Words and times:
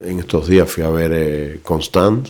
En 0.00 0.18
estos 0.18 0.48
días 0.48 0.70
fui 0.70 0.82
a 0.82 0.88
ver 0.88 1.12
eh, 1.14 1.60
Constant, 1.62 2.28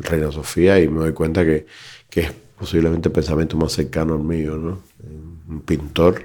Reina 0.00 0.32
Sofía, 0.32 0.80
y 0.80 0.88
me 0.88 1.00
doy 1.00 1.12
cuenta 1.12 1.44
que, 1.44 1.66
que, 2.08 2.20
es 2.20 2.32
posiblemente 2.58 3.08
el 3.08 3.12
pensamiento 3.12 3.56
más 3.56 3.72
cercano 3.72 4.14
al 4.14 4.24
mío, 4.24 4.56
¿no? 4.56 4.82
Un 5.48 5.60
pintor 5.62 6.24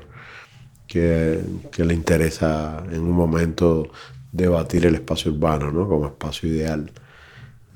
que, 0.88 1.40
que 1.72 1.86
le 1.86 1.94
interesa 1.94 2.84
en 2.92 3.02
un 3.02 3.12
momento 3.12 3.90
debatir 4.32 4.86
el 4.86 4.96
espacio 4.96 5.32
urbano 5.32 5.72
¿no? 5.72 5.88
como 5.88 6.08
espacio 6.08 6.50
ideal. 6.50 6.92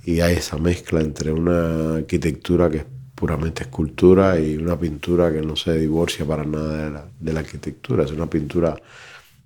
Y 0.04 0.22
hay 0.22 0.36
esa 0.36 0.58
mezcla 0.58 1.02
entre 1.02 1.32
una 1.32 1.98
arquitectura 1.98 2.70
que 2.70 2.78
es 2.78 2.86
puramente 3.16 3.64
escultura 3.64 4.40
y 4.40 4.58
una 4.58 4.80
pintura 4.80 5.32
que 5.32 5.42
no 5.42 5.56
se 5.56 5.78
divorcia 5.78 6.26
para 6.26 6.44
nada 6.44 6.86
de 6.86 6.92
la, 6.92 7.06
de 7.20 7.34
la 7.34 7.40
arquitectura. 7.42 8.04
Es 8.04 8.12
una 8.12 8.30
pintura 8.30 8.76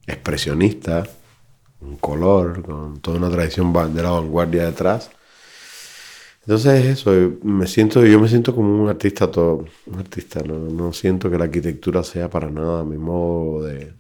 expresionista, 0.08 1.04
un 1.86 1.98
color, 1.98 2.62
con 2.62 3.00
toda 3.00 3.18
una 3.18 3.30
tradición 3.30 3.74
de 3.94 4.04
la 4.04 4.12
vanguardia 4.12 4.66
detrás. 4.66 5.12
Entonces 6.42 6.86
eso, 6.86 7.12
me 7.44 7.68
siento, 7.68 8.06
yo 8.06 8.20
me 8.20 8.28
siento 8.28 8.54
como 8.54 8.84
un 8.84 8.90
artista 8.90 9.32
todo, 9.32 9.66
un 9.86 10.00
artista, 10.00 10.42
no, 10.44 10.58
no 10.58 10.92
siento 10.92 11.32
que 11.32 11.38
la 11.38 11.46
arquitectura 11.46 12.04
sea 12.04 12.30
para 12.30 12.50
nada 12.50 12.84
mi 12.84 12.98
modo 12.98 13.64
de, 13.64 13.94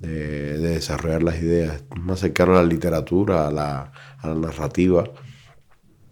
de, 0.00 0.58
desarrollar 0.58 1.22
las 1.22 1.40
ideas, 1.40 1.82
más 1.96 2.20
cercano 2.20 2.52
a 2.52 2.62
la 2.62 2.68
literatura, 2.68 3.48
a 3.48 3.50
la, 3.50 3.92
a 4.18 4.28
la 4.28 4.34
narrativa. 4.34 5.04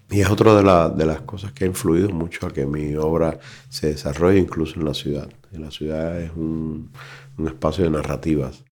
Y 0.08 0.20
es 0.20 0.30
otra 0.30 0.54
de, 0.54 0.96
de, 0.96 1.06
las 1.06 1.20
cosas 1.22 1.52
que 1.52 1.64
ha 1.64 1.66
influido 1.66 2.08
mucho 2.08 2.46
a 2.46 2.52
que 2.52 2.64
mi 2.64 2.94
obra 2.94 3.38
se 3.68 3.88
desarrolle 3.88 4.38
incluso 4.38 4.78
en 4.78 4.86
la 4.86 4.94
ciudad. 4.94 5.28
En 5.52 5.62
la 5.62 5.70
ciudad 5.70 6.20
es 6.20 6.30
un, 6.34 6.90
un 7.36 7.48
espacio 7.48 7.84
de 7.84 7.90
narrativas. 7.90 8.64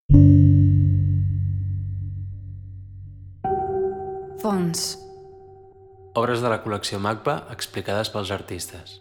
Fons. 4.75 4.99
Obres 6.15 6.43
de 6.43 6.51
la 6.51 6.61
col·lecció 6.63 6.99
MACBA 7.03 7.35
explicades 7.55 8.11
pels 8.11 8.31
artistes. 8.31 9.01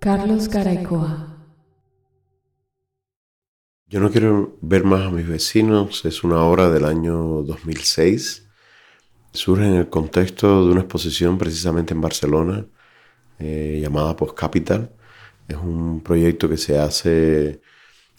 Carlos 0.00 0.48
Caraicoa. 0.48 1.12
Yo 3.88 4.00
no 4.00 4.10
quiero 4.10 4.58
ver 4.60 4.84
más 4.84 5.06
a 5.06 5.10
mis 5.10 5.26
vecinos 5.26 6.04
es 6.04 6.24
una 6.24 6.42
obra 6.42 6.70
del 6.70 6.84
año 6.84 7.42
2006. 7.42 8.48
Surge 9.32 9.66
en 9.66 9.74
el 9.74 9.88
contexto 9.88 10.66
de 10.66 10.72
una 10.72 10.82
exposición 10.82 11.38
precisamente 11.38 11.94
en 11.94 12.00
Barcelona 12.00 12.66
eh, 13.38 13.80
llamada 13.82 14.16
Post 14.16 14.36
Capital. 14.36 14.92
Es 15.48 15.56
un 15.56 16.02
proyecto 16.02 16.48
que 16.48 16.56
se 16.56 16.78
hace, 16.78 17.60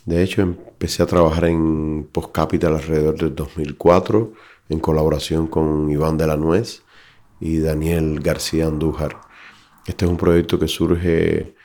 de 0.05 0.23
hecho 0.23 0.41
empecé 0.41 1.03
a 1.03 1.07
trabajar 1.07 1.45
en 1.45 2.07
Post 2.11 2.31
Capital 2.31 2.75
alrededor 2.75 3.17
del 3.17 3.35
2004 3.35 4.33
en 4.69 4.79
colaboración 4.79 5.47
con 5.47 5.89
Iván 5.89 6.17
de 6.17 6.27
la 6.27 6.37
Nuez 6.37 6.83
y 7.39 7.59
Daniel 7.59 8.19
García 8.21 8.67
Andújar. 8.67 9.17
Este 9.85 10.05
es 10.05 10.11
un 10.11 10.17
proyecto 10.17 10.57
que 10.59 10.67
surge 10.67 11.55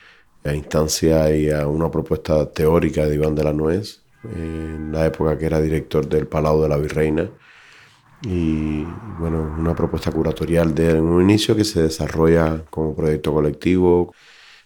a 0.43 0.53
instancia 0.53 1.35
y 1.35 1.49
a 1.49 1.67
una 1.67 1.89
propuesta 1.89 2.51
teórica 2.51 3.05
de 3.05 3.15
Iván 3.15 3.35
de 3.35 3.43
la 3.43 3.53
Nuez, 3.53 4.01
en 4.23 4.91
la 4.91 5.05
época 5.05 5.37
que 5.37 5.45
era 5.45 5.61
director 5.61 6.07
del 6.07 6.27
Palau 6.27 6.61
de 6.61 6.69
la 6.69 6.77
Virreina. 6.77 7.29
Y 8.23 8.83
bueno, 9.19 9.55
una 9.57 9.75
propuesta 9.75 10.11
curatorial 10.11 10.75
de 10.75 10.99
un 10.99 11.21
inicio 11.21 11.55
que 11.55 11.63
se 11.63 11.81
desarrolla 11.81 12.63
como 12.69 12.95
proyecto 12.95 13.33
colectivo. 13.33 14.13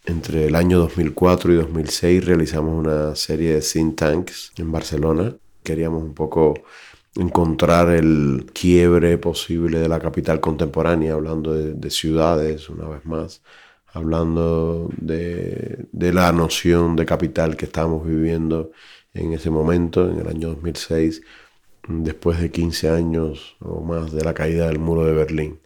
Entre 0.07 0.45
el 0.45 0.55
año 0.55 0.77
2004 0.79 1.53
y 1.53 1.55
2006 1.55 2.25
realizamos 2.25 2.77
una 2.77 3.15
serie 3.15 3.55
de 3.55 3.61
think 3.61 3.95
tanks 3.95 4.51
en 4.57 4.71
Barcelona. 4.71 5.35
Queríamos 5.63 6.03
un 6.03 6.13
poco 6.13 6.53
encontrar 7.15 7.89
el 7.89 8.45
quiebre 8.53 9.17
posible 9.17 9.79
de 9.79 9.89
la 9.89 9.99
capital 9.99 10.39
contemporánea, 10.39 11.13
hablando 11.13 11.53
de, 11.53 11.73
de 11.73 11.89
ciudades 11.89 12.69
una 12.69 12.87
vez 12.87 13.03
más, 13.05 13.41
hablando 13.93 14.89
de, 14.97 15.87
de, 15.91 16.13
la 16.13 16.31
noción 16.31 16.95
de 16.95 17.05
capital 17.05 17.57
que 17.57 17.65
estábamos 17.65 18.05
viviendo 18.05 18.71
en 19.13 19.33
ese 19.33 19.49
momento, 19.49 20.11
en 20.11 20.19
el 20.19 20.27
año 20.27 20.49
2006, 20.49 21.23
después 21.87 22.39
de 22.39 22.51
15 22.51 22.89
años 22.89 23.55
o 23.59 23.81
más 23.81 24.11
de 24.11 24.23
la 24.23 24.33
caída 24.35 24.67
del 24.67 24.79
muro 24.79 25.05
de 25.05 25.13
Berlín. 25.13 25.59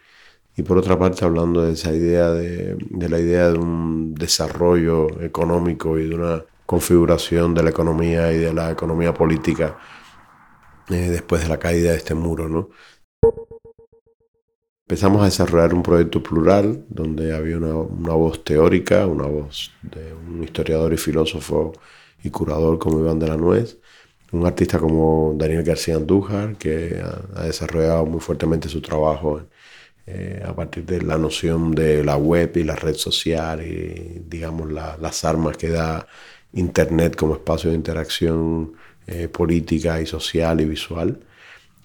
Y 0.59 0.64
por 0.64 0.78
otra 0.78 1.00
parte, 1.00 1.24
hablando 1.24 1.62
de 1.62 1.72
esa 1.72 1.94
idea 1.94 2.31
de, 2.31 2.75
la 3.08 3.18
idea 3.18 3.50
de 3.50 3.58
un 3.58 4.14
desarrollo 4.14 5.22
económico 5.22 5.97
y 5.97 6.09
de 6.09 6.16
una 6.16 6.44
configuración 6.66 7.53
de 7.53 7.64
la 7.64 7.70
economía 7.70 8.34
y 8.34 8.40
de 8.40 8.53
la 8.53 8.69
economía 8.69 9.14
política 9.14 9.78
eh, 10.90 11.08
después 11.12 11.44
de 11.44 11.48
la 11.48 11.59
caída 11.59 11.92
de 11.92 11.98
este 11.98 12.14
muro, 12.14 12.50
¿no? 12.50 12.72
Empezamos 14.86 15.22
a 15.22 15.25
desarrollar 15.25 15.74
un 15.74 15.81
proyecto 15.81 16.22
plural 16.22 16.84
donde 16.90 17.34
había 17.34 17.56
una, 17.56 17.75
una, 17.75 18.14
voz 18.16 18.44
teórica, 18.44 19.08
una 19.08 19.28
voz 19.28 19.72
de 19.81 20.14
un 20.14 20.44
historiador 20.44 20.92
y 20.92 20.98
filósofo 20.98 21.72
y 22.22 22.31
curador 22.31 22.78
como 22.80 23.00
Iván 23.00 23.19
de 23.19 23.30
la 23.30 23.38
Nuez, 23.38 23.78
un 24.34 24.46
artista 24.46 24.78
como 24.78 25.36
Daniel 25.38 25.64
García 25.64 25.96
Andújar, 25.96 26.58
que 26.58 27.02
ha, 27.02 27.40
ha 27.40 27.44
desarrollado 27.46 28.06
muy 28.06 28.19
fuertemente 28.19 28.68
su 28.68 28.81
trabajo 28.81 29.44
eh, 30.12 30.44
a 30.44 30.56
partir 30.56 30.86
de 30.86 31.03
la 31.03 31.20
noción 31.20 31.72
de 31.75 32.03
la 32.03 32.18
web 32.18 32.58
y 32.58 32.64
la 32.64 32.75
red 32.75 32.96
social 32.96 33.62
y, 33.62 34.24
digamos, 34.28 34.72
la, 34.72 34.97
las 35.00 35.24
armas 35.24 35.56
que 35.56 35.70
da 35.70 36.08
Internet 36.53 37.16
como 37.16 37.36
espacio 37.36 37.70
de 37.70 37.75
interacción 37.75 38.74
eh, 39.06 39.28
política 39.28 40.02
y 40.02 40.08
social 40.08 40.62
y 40.62 40.66
visual. 40.66 41.19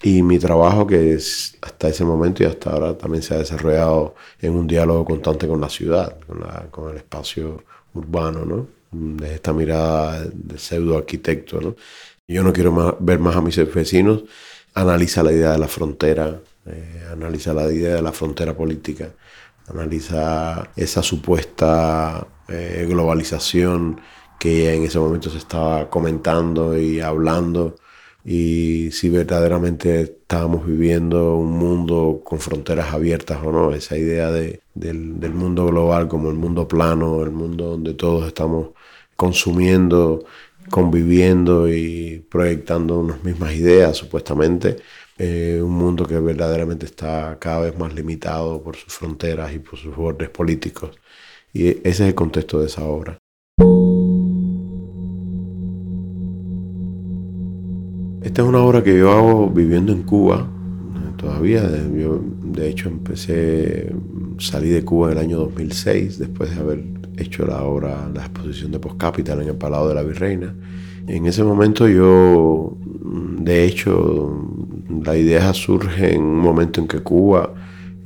Y 0.02 0.22
mi 0.22 0.38
trabajo 0.38 0.86
que 0.86 1.12
es, 1.12 1.58
hasta 1.60 1.88
ese 1.88 2.04
momento 2.04 2.42
y 2.42 2.46
hasta 2.46 2.70
ahora 2.70 2.96
también 2.96 3.22
se 3.22 3.34
ha 3.34 3.38
desarrollado 3.38 4.14
en 4.40 4.54
un 4.54 4.66
diálogo 4.66 5.04
constante 5.04 5.46
con 5.46 5.60
la 5.60 5.68
ciudad, 5.68 6.16
con, 6.70 6.90
el 6.90 6.96
espacio 6.96 7.62
urbano, 7.92 8.44
¿no? 8.46 8.68
Desde 8.90 9.34
esta 9.34 9.52
mirada 9.52 10.24
de 10.32 10.58
pseudo 10.58 10.96
arquitecto, 10.96 11.60
¿no? 11.60 11.76
Yo 12.26 12.42
no 12.42 12.54
quiero 12.54 12.96
ver 13.00 13.18
más 13.18 13.36
a 13.36 13.42
mis 13.42 13.56
vecinos, 13.74 14.24
analiza 14.72 15.22
la 15.22 15.32
idea 15.32 15.52
de 15.52 15.58
la 15.58 15.68
frontera, 15.68 16.40
eh, 16.66 17.02
analiza 17.12 17.52
la 17.52 17.70
idea 17.72 17.96
de 17.96 18.02
la 18.02 18.12
frontera 18.12 18.56
política, 18.56 19.10
analiza 19.68 20.70
esa 20.76 21.02
supuesta 21.02 22.26
eh, 22.48 22.86
globalización 22.88 24.00
que 24.38 24.74
en 24.74 24.84
ese 24.84 24.98
momento 24.98 25.30
se 25.30 25.38
estaba 25.38 25.88
comentando 25.88 26.78
y 26.78 27.00
hablando 27.00 27.76
y 28.24 28.90
si 28.92 29.10
verdaderamente 29.10 30.00
estábamos 30.02 30.66
viviendo 30.66 31.36
un 31.36 31.52
mundo 31.52 32.22
con 32.24 32.40
fronteras 32.40 32.94
abiertas 32.94 33.38
o 33.44 33.52
no, 33.52 33.72
esa 33.74 33.98
idea 33.98 34.30
de, 34.30 34.62
del, 34.74 35.20
del, 35.20 35.34
mundo 35.34 35.66
global 35.66 36.08
como 36.08 36.30
el 36.30 36.36
mundo 36.36 36.66
plano, 36.66 37.22
el 37.22 37.30
mundo 37.32 37.66
donde 37.72 37.92
todos 37.92 38.26
estamos 38.26 38.70
consumiendo, 39.16 40.24
conviviendo 40.70 41.68
y 41.68 42.24
proyectando 42.30 42.98
unas 43.00 43.22
mismas 43.24 43.54
ideas 43.54 43.96
supuestamente, 43.96 44.78
eh, 45.18 45.60
un 45.62 45.72
mundo 45.72 46.06
que 46.06 46.18
verdaderamente 46.18 46.86
está 46.86 47.38
cada 47.38 47.60
vez 47.60 47.78
más 47.78 47.94
limitado 47.94 48.62
por 48.62 48.76
sus 48.76 48.92
fronteras 48.92 49.52
y 49.54 49.58
por 49.58 49.78
sus 49.78 49.94
bordes 49.94 50.28
políticos. 50.30 50.98
Y 51.52 51.68
ese 51.68 51.88
es 51.88 52.00
el 52.00 52.14
contexto 52.14 52.60
de 52.60 52.66
esa 52.66 52.84
obra. 52.84 53.18
Esta 58.22 58.42
es 58.42 58.48
una 58.48 58.58
obra 58.58 58.82
que 58.82 58.98
yo 58.98 59.12
hago 59.12 59.50
viviendo 59.50 59.92
en 59.92 60.02
Cuba 60.02 60.50
todavía. 61.16 61.62
Yo, 61.94 62.20
de 62.42 62.68
hecho, 62.68 62.88
empecé, 62.88 63.94
salí 64.38 64.70
de 64.70 64.84
Cuba 64.84 65.12
en 65.12 65.18
el 65.18 65.24
año 65.24 65.38
2006, 65.38 66.18
después 66.18 66.50
de 66.50 66.60
haber 66.60 66.84
hecho 67.16 67.46
la 67.46 67.62
obra, 67.62 68.10
la 68.12 68.22
exposición 68.22 68.72
de 68.72 68.78
Post 68.78 68.98
Capital 68.98 69.42
en 69.42 69.48
el 69.48 69.56
Palau 69.56 69.88
de 69.88 69.94
la 69.94 70.02
Virreina. 70.02 70.54
En 71.06 71.26
ese 71.26 71.44
momento 71.44 71.86
yo, 71.88 72.76
de 72.80 73.64
hecho, 73.64 74.48
la 75.04 75.16
idea 75.16 75.52
surge 75.52 76.14
en 76.14 76.22
un 76.22 76.38
momento 76.38 76.80
en 76.80 76.88
que 76.88 77.00
Cuba 77.00 77.52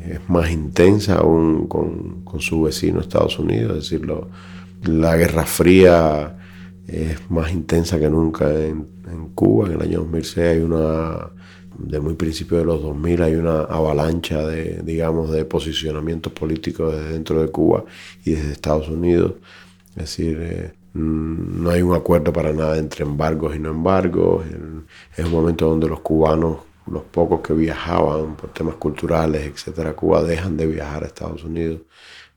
es 0.04 0.28
más 0.28 0.50
intensa 0.50 1.16
aún 1.16 1.66
con, 1.66 2.24
su 2.40 2.62
vecino 2.62 3.00
Estados 3.00 3.38
Unidos, 3.38 3.78
es 3.78 3.90
decir, 3.90 4.08
la 4.84 5.16
Guerra 5.16 5.44
Fría 5.44 6.36
es 6.86 7.30
más 7.30 7.52
intensa 7.52 7.98
que 7.98 8.08
nunca 8.08 8.48
en, 8.52 8.86
Cuba. 9.34 9.68
En 9.68 9.74
el 9.74 9.82
año 9.82 10.00
2006 10.00 10.38
hay 10.38 10.58
una, 10.58 11.30
de 11.78 12.00
muy 12.00 12.14
principio 12.14 12.58
de 12.58 12.64
los 12.64 12.82
2000, 12.82 13.22
hay 13.22 13.34
una 13.36 13.60
avalancha 13.60 14.46
de, 14.46 14.82
digamos, 14.82 15.30
de 15.30 15.44
posicionamientos 15.44 16.32
políticos 16.32 16.94
desde 16.94 17.12
dentro 17.12 17.40
de 17.40 17.48
Cuba 17.48 17.84
y 18.24 18.32
desde 18.32 18.52
Estados 18.52 18.88
Unidos. 18.88 19.34
Es 19.90 19.96
decir, 19.96 20.38
eh, 20.40 20.72
mm, 20.72 20.77
no 20.94 21.70
hay 21.70 21.82
un 21.82 21.94
acuerdo 21.94 22.32
para 22.32 22.52
nada 22.52 22.78
entre 22.78 23.04
embargos 23.04 23.54
y 23.54 23.58
no 23.58 23.70
embargos. 23.70 24.44
Es 25.16 25.24
un 25.24 25.30
momento 25.30 25.68
donde 25.68 25.88
los 25.88 26.00
cubanos, 26.00 26.58
los 26.86 27.02
pocos 27.04 27.40
que 27.40 27.52
viajaban 27.52 28.36
por 28.36 28.52
temas 28.52 28.76
culturales, 28.76 29.46
etcétera, 29.46 29.94
Cuba 29.94 30.22
dejan 30.22 30.56
de 30.56 30.66
viajar 30.66 31.04
a 31.04 31.06
Estados 31.06 31.44
Unidos 31.44 31.82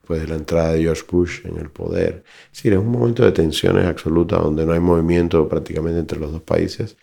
después 0.00 0.20
de 0.20 0.28
la 0.28 0.34
entrada 0.34 0.72
de 0.72 0.82
George 0.82 1.02
Bush 1.10 1.46
en 1.46 1.58
el 1.58 1.70
poder. 1.70 2.24
Es 2.50 2.58
decir, 2.58 2.72
es 2.72 2.78
un 2.78 2.90
momento 2.90 3.24
de 3.24 3.32
tensiones 3.32 3.86
absolutas 3.86 4.42
donde 4.42 4.66
no 4.66 4.72
hay 4.72 4.80
movimiento 4.80 5.48
prácticamente 5.48 6.00
entre 6.00 6.18
los 6.18 6.32
dos 6.32 6.42
países. 6.42 6.96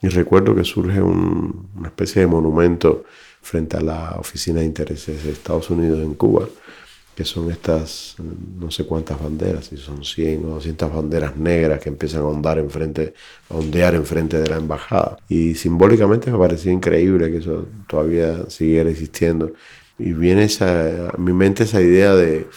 Y 0.00 0.08
recuerdo 0.08 0.54
que 0.54 0.64
surge 0.64 1.00
una 1.00 1.88
especie 1.88 2.20
de 2.20 2.26
monumento 2.26 3.04
frente 3.40 3.76
a 3.76 3.80
la 3.80 4.16
Oficina 4.18 4.60
de 4.60 4.66
Intereses 4.66 5.24
de 5.24 5.32
Estados 5.32 5.68
Unidos 5.70 6.00
en 6.00 6.14
Cuba, 6.14 6.46
que 7.14 7.24
son 7.24 7.50
estas 7.50 8.16
no 8.58 8.70
sé 8.70 8.84
cuántas 8.84 9.22
banderas, 9.22 9.66
si 9.66 9.76
son 9.76 10.04
100 10.04 10.44
o 10.46 10.48
200 10.54 10.92
banderas 10.92 11.36
negras 11.36 11.80
que 11.80 11.88
empiezan 11.88 12.22
a 12.22 12.26
ondar 12.26 12.58
enfrente, 12.58 13.14
a 13.50 13.54
ondear 13.54 13.94
enfrente 13.94 14.38
de 14.38 14.48
la 14.48 14.56
embajada. 14.56 15.18
Y 15.28 15.54
simbólicamente 15.54 16.30
me 16.30 16.38
parecía 16.38 16.72
increíble 16.72 17.30
que 17.30 17.38
eso 17.38 17.66
todavía 17.86 18.48
siguiera 18.50 18.90
existiendo. 18.90 19.52
Y 19.98 20.12
viene 20.12 20.44
esa, 20.44 21.10
a 21.10 21.16
mi 21.16 21.32
mente 21.32 21.64
esa 21.64 21.80
idea 21.80 22.14
de, 22.14 22.48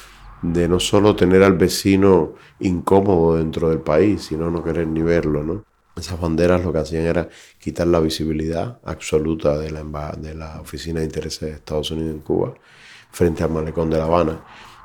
de 0.41 0.67
no 0.67 0.79
solo 0.79 1.15
tener 1.15 1.43
al 1.43 1.53
vecino 1.53 2.33
incómodo 2.59 3.37
dentro 3.37 3.69
del 3.69 3.79
país, 3.79 4.23
sino 4.23 4.49
no 4.49 4.63
querer 4.63 4.87
ni 4.87 5.03
verlo, 5.03 5.43
¿no? 5.43 5.65
Esas 5.95 6.19
banderas 6.19 6.63
lo 6.63 6.71
que 6.71 6.79
hacían 6.79 7.05
era 7.05 7.27
quitar 7.59 7.87
la 7.87 7.99
visibilidad 7.99 8.79
absoluta 8.85 9.57
de 9.57 9.71
la, 9.71 9.83
de 10.17 10.35
la 10.35 10.61
Oficina 10.61 10.99
de 10.99 11.05
Intereses 11.07 11.41
de 11.41 11.55
Estados 11.55 11.89
Unidos 11.91 12.11
en 12.11 12.19
Cuba 12.21 12.53
frente 13.11 13.43
al 13.43 13.51
malecón 13.51 13.89
de 13.89 13.97
La 13.97 14.05
Habana. 14.05 14.39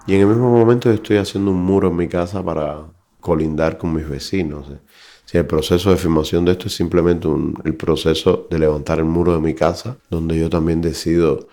Y 0.06 0.14
en 0.14 0.22
el 0.22 0.26
mismo 0.26 0.50
momento 0.50 0.90
estoy 0.90 1.18
haciendo 1.18 1.50
un 1.50 1.62
muro 1.62 1.88
en 1.88 1.96
mi 1.96 2.08
casa 2.08 2.42
para 2.44 2.80
colindar 3.20 3.78
con 3.78 3.94
mis 3.94 4.08
vecinos. 4.08 4.66
Si 5.24 5.38
el 5.38 5.46
proceso 5.46 5.90
de 5.90 5.96
filmación 5.96 6.44
de 6.44 6.52
esto 6.52 6.66
es 6.66 6.74
simplemente 6.74 7.28
el 7.64 7.74
proceso 7.74 8.46
de 8.50 8.58
levantar 8.58 8.98
el 8.98 9.04
muro 9.04 9.32
de 9.32 9.40
mi 9.40 9.54
casa, 9.54 9.96
donde 10.10 10.38
yo 10.38 10.50
también 10.50 10.80
decido 10.80 11.48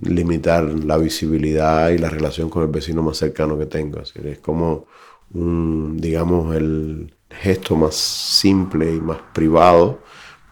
limitar 0.00 0.64
la 0.64 0.96
visibilidad 0.96 1.90
y 1.90 1.98
la 1.98 2.08
relación 2.08 2.50
con 2.50 2.62
el 2.62 2.68
vecino 2.68 3.02
más 3.02 3.18
cercano 3.18 3.58
que 3.58 3.66
tengo. 3.66 4.00
es 4.00 4.38
como 4.40 4.86
un, 5.34 5.96
digamos, 5.98 6.54
el 6.56 7.14
gesto 7.30 7.76
más 7.76 7.94
simple 7.94 8.94
y 8.94 9.00
más 9.00 9.18
privado 9.32 10.00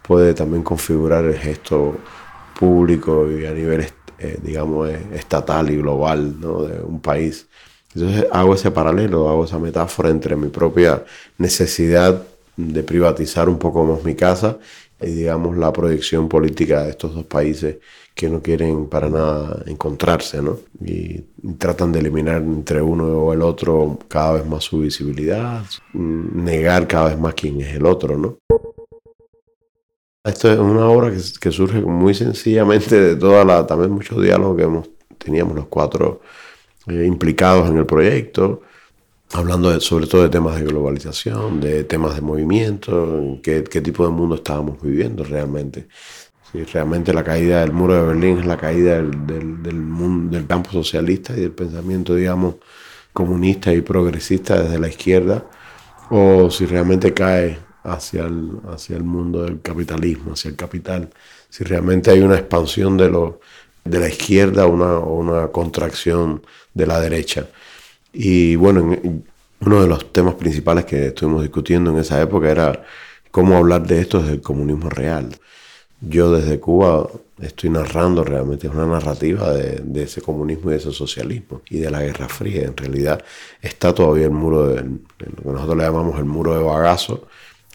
puede 0.02 0.34
también 0.34 0.62
configurar 0.62 1.24
el 1.24 1.36
gesto 1.36 1.96
público 2.58 3.30
y 3.30 3.46
a 3.46 3.52
nivel, 3.52 3.86
eh, 4.20 4.38
digamos, 4.42 4.90
estatal 5.14 5.70
y 5.70 5.76
global 5.76 6.40
de 6.40 6.82
un 6.82 7.00
país. 7.00 7.46
Entonces 7.94 8.26
hago 8.30 8.54
ese 8.54 8.70
paralelo, 8.70 9.28
hago 9.28 9.44
esa 9.44 9.58
metáfora 9.58 10.10
entre 10.10 10.36
mi 10.36 10.48
propia 10.48 11.04
necesidad 11.38 12.22
de 12.56 12.82
privatizar 12.82 13.48
un 13.48 13.58
poco 13.58 13.84
más 13.84 14.04
mi 14.04 14.14
casa 14.14 14.58
y 15.00 15.10
digamos 15.10 15.56
la 15.56 15.72
proyección 15.72 16.28
política 16.28 16.84
de 16.84 16.90
estos 16.90 17.14
dos 17.14 17.24
países 17.24 17.76
que 18.14 18.28
no 18.28 18.42
quieren 18.42 18.86
para 18.86 19.08
nada 19.08 19.62
encontrarse, 19.66 20.42
¿no? 20.42 20.58
Y, 20.84 21.24
tratan 21.58 21.90
de 21.90 22.00
eliminar 22.00 22.42
entre 22.42 22.82
uno 22.82 23.04
o 23.06 23.32
el 23.32 23.40
otro 23.40 23.98
cada 24.08 24.34
vez 24.34 24.46
más 24.46 24.64
su 24.64 24.80
visibilidad, 24.80 25.64
negar 25.94 26.86
cada 26.86 27.08
vez 27.08 27.18
más 27.18 27.32
quién 27.32 27.62
es 27.62 27.74
el 27.74 27.86
otro, 27.86 28.18
¿no? 28.18 28.36
Esto 30.22 30.52
es 30.52 30.58
una 30.58 30.86
obra 30.86 31.10
que, 31.10 31.50
surge 31.50 31.80
muy 31.80 32.12
sencillamente 32.12 33.00
de 33.00 33.16
toda 33.16 33.42
la, 33.42 33.66
también 33.66 33.90
muchos 33.90 34.22
diálogos 34.22 34.58
que 34.58 34.64
hemos, 34.64 34.90
teníamos 35.16 35.54
los 35.56 35.66
cuatro 35.68 36.20
eh, 36.88 37.06
implicados 37.06 37.70
en 37.70 37.78
el 37.78 37.86
proyecto, 37.86 38.60
hablando 39.32 39.80
sobre 39.80 40.06
todo 40.06 40.22
de 40.22 40.28
temas 40.28 40.56
de 40.56 40.66
globalización, 40.66 41.60
de 41.60 41.84
temas 41.84 42.16
de 42.16 42.20
movimiento, 42.20 43.38
qué, 43.42 43.62
tipo 43.62 44.04
de 44.04 44.10
mundo 44.10 44.34
estábamos 44.34 44.82
viviendo 44.82 45.24
realmente. 45.24 45.88
Si 46.52 46.64
realmente 46.64 47.14
la 47.14 47.24
caída 47.24 47.60
del 47.60 47.72
muro 47.72 47.94
de 47.94 48.02
Berlín 48.08 48.38
es 48.40 48.46
la 48.46 48.58
caída 48.58 48.96
del, 48.96 49.62
del 50.30 50.46
campo 50.46 50.70
socialista 50.70 51.32
y 51.34 51.40
del 51.40 51.52
pensamiento, 51.52 52.14
digamos, 52.14 52.56
comunista 53.14 53.72
y 53.72 53.80
progresista 53.80 54.62
desde 54.62 54.78
la 54.78 54.88
izquierda, 54.88 55.46
o 56.10 56.50
si 56.50 56.66
realmente 56.66 57.14
cae 57.14 57.69
hacia 57.84 58.24
el, 58.24 58.52
hacia 58.68 58.96
el 58.96 59.04
mundo 59.04 59.44
del 59.44 59.60
capitalismo, 59.60 60.32
hacia 60.32 60.50
el 60.50 60.56
capital, 60.56 61.10
si 61.48 61.64
realmente 61.64 62.10
hay 62.10 62.20
una 62.20 62.36
expansión 62.36 62.96
de, 62.96 63.10
lo, 63.10 63.40
de 63.84 64.00
la 64.00 64.08
izquierda 64.08 64.66
o 64.66 65.18
una, 65.18 65.48
contracción 65.48 66.42
de 66.74 66.86
la 66.86 67.00
derecha. 67.00 67.48
Y 68.12 68.56
bueno, 68.56 68.96
uno 69.60 69.82
de 69.82 69.88
los 69.88 70.12
temas 70.12 70.34
principales 70.34 70.84
que 70.84 71.08
estuvimos 71.08 71.42
discutiendo 71.42 71.90
en 71.90 71.98
esa 71.98 72.20
época 72.20 72.50
era 72.50 72.84
cómo 73.30 73.56
hablar 73.56 73.86
de 73.86 74.00
esto 74.00 74.20
desde 74.20 74.34
el 74.34 74.42
comunismo 74.42 74.88
real 74.90 75.30
yo 76.00 76.32
desde 76.32 76.58
Cuba 76.58 77.08
estoy 77.40 77.70
narrando 77.70 78.24
realmente, 78.24 78.68
una 78.68 78.86
narrativa 78.86 79.52
de, 79.52 80.02
ese 80.02 80.22
comunismo 80.22 80.70
y 80.70 80.72
de 80.72 80.78
ese 80.78 80.92
socialismo 80.92 81.62
y 81.68 81.78
de 81.78 81.90
la 81.90 82.02
Guerra 82.02 82.28
Fría. 82.28 82.62
En 82.62 82.76
realidad 82.76 83.22
está 83.60 83.94
todavía 83.94 84.24
el 84.24 84.30
muro, 84.30 84.68
de, 84.68 84.82
lo 84.82 85.42
que 85.42 85.48
nosotros 85.48 85.76
le 85.76 85.84
llamamos 85.84 86.18
el 86.18 86.24
muro 86.24 86.56
de 86.56 86.62
bagazo, 86.62 87.28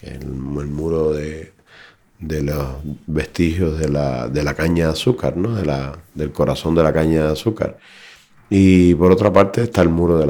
el, 0.06 0.28
muro 0.28 1.12
de, 1.12 1.52
los 2.20 2.68
vestigios 3.08 3.80
de 3.80 3.90
la, 3.90 4.28
de 4.30 4.44
la 4.44 4.54
caña 4.54 4.86
de 4.86 4.92
azúcar, 4.92 5.38
¿no? 5.38 5.56
de 5.56 5.66
la, 5.66 5.98
del 6.14 6.32
corazón 6.32 6.76
de 6.76 6.84
la 6.84 6.94
caña 6.94 7.26
de 7.26 7.32
azúcar. 7.34 7.78
Y 8.50 8.94
por 8.96 9.12
otra 9.12 9.34
parte 9.34 9.64
está 9.64 9.82
el 9.82 9.90
muro 9.90 10.20
de 10.20 10.26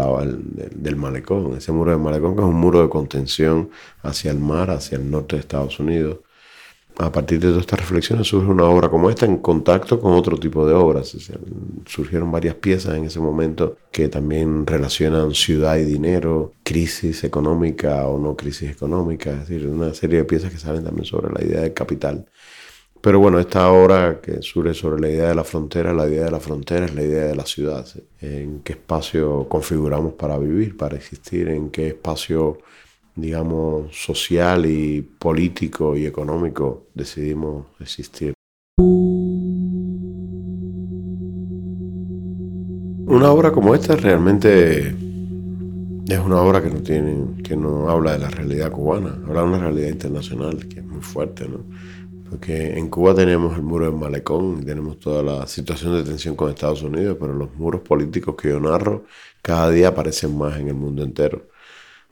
del 0.74 0.96
malecón, 0.96 1.58
ese 1.58 1.72
muro 1.72 1.92
del 1.92 2.00
malecón 2.00 2.36
que 2.36 2.42
es 2.42 2.48
un 2.48 2.56
muro 2.56 2.82
de 2.82 2.90
contención 2.90 3.70
hacia 4.04 4.32
el 4.32 4.40
mar, 4.40 4.72
hacia 4.72 4.98
el 4.98 5.12
norte 5.12 5.36
de 5.36 5.42
Estados 5.42 5.80
Unidos 5.80 6.20
a 6.98 7.12
partir 7.12 7.40
de 7.40 7.48
todas 7.48 7.62
estas 7.62 7.80
reflexiones 7.80 8.28
surge 8.28 8.50
una 8.50 8.64
obra 8.64 8.90
como 8.90 9.10
esta 9.10 9.26
en 9.26 9.38
contacto 9.38 10.00
con 10.00 10.14
otro 10.14 10.38
tipo 10.38 10.66
de 10.66 10.74
obras. 10.74 11.16
surgieron 11.86 12.32
varias 12.32 12.56
piezas 12.56 12.96
en 12.96 13.06
ese 13.06 13.20
momento 13.20 13.78
que 13.92 14.08
también 14.08 14.66
relacionan 14.66 15.34
ciudad 15.34 15.78
y 15.78 15.84
dinero, 15.84 16.54
crisis 16.64 17.24
económica 17.24 18.08
o 18.08 18.18
no 18.20 18.36
crisis 18.36 18.70
económica, 18.72 19.32
es 19.32 19.50
decir, 19.50 19.68
una 19.68 19.94
serie 19.94 20.20
de 20.20 20.26
piezas 20.26 20.52
que 20.52 20.58
salen 20.58 20.84
también 20.84 21.06
sobre 21.06 21.34
la 21.34 21.44
idea 21.44 21.62
del 21.62 21.74
capital. 21.74 22.26
Pero 23.02 23.20
bueno, 23.20 23.40
esta 23.40 23.72
obra 23.72 24.20
que 24.20 24.42
surge 24.42 24.74
sobre 24.74 25.00
la 25.00 25.10
idea 25.10 25.28
de 25.28 25.36
la 25.36 25.44
frontera, 25.44 25.94
la 25.94 26.08
idea 26.08 26.26
de 26.26 26.32
la 26.32 26.40
frontera 26.40 26.86
es 26.86 26.96
la 26.96 27.04
idea 27.04 27.26
de 27.26 27.36
la 27.36 27.46
ciudad. 27.46 27.86
En 28.20 28.62
qué 28.62 28.74
espacio 28.74 29.48
configuramos 29.48 30.14
para 30.14 30.38
vivir, 30.40 30.76
para 30.76 30.96
existir, 30.96 31.50
en 31.50 31.70
qué 31.70 31.90
espacio 31.90 32.58
digamos, 33.16 33.96
social 33.96 34.66
y 34.66 35.02
político 35.02 35.96
y 35.96 36.06
económico 36.06 36.88
decidimos 36.94 37.66
existir. 37.80 38.34
Una 43.08 43.32
obra 43.32 43.52
como 43.52 43.74
esta 43.74 43.96
realmente 43.96 44.90
es 44.90 46.20
una 46.20 46.42
obra 46.42 46.62
que 46.62 46.70
no 46.70 46.82
tiene, 46.82 47.42
que 47.42 47.56
no 47.56 47.90
habla 47.90 48.14
de 48.14 48.20
la 48.20 48.30
realidad 48.30 48.72
cubana, 48.72 49.18
habla 49.26 49.42
de 49.42 49.48
una 49.48 49.60
realidad 49.60 49.90
internacional 49.90 50.68
que 50.68 50.80
es 50.80 50.86
muy 50.86 51.02
fuerte, 51.02 51.48
¿no? 51.48 51.62
Porque 52.30 52.78
en 52.78 52.90
Cuba 52.90 53.16
tenemos 53.16 53.56
el 53.56 53.62
muro 53.62 53.86
del 53.86 53.96
malecón, 53.96 54.60
y 54.62 54.66
tenemos 54.66 55.00
toda 55.00 55.24
la 55.24 55.48
situación 55.48 55.94
de 55.94 56.04
tensión 56.04 56.36
con 56.36 56.50
Estados 56.50 56.82
Unidos, 56.82 57.18
pero 57.20 57.34
los 57.34 57.56
muros 57.56 57.82
políticos 57.82 58.36
que 58.36 58.50
yo 58.50 58.60
narro 58.60 59.06
cada 59.42 59.70
día 59.70 59.90
aparecen 59.90 60.38
más 60.38 60.60
en 60.60 60.68
el 60.68 60.74
mundo 60.74 61.04
entero. 61.04 61.48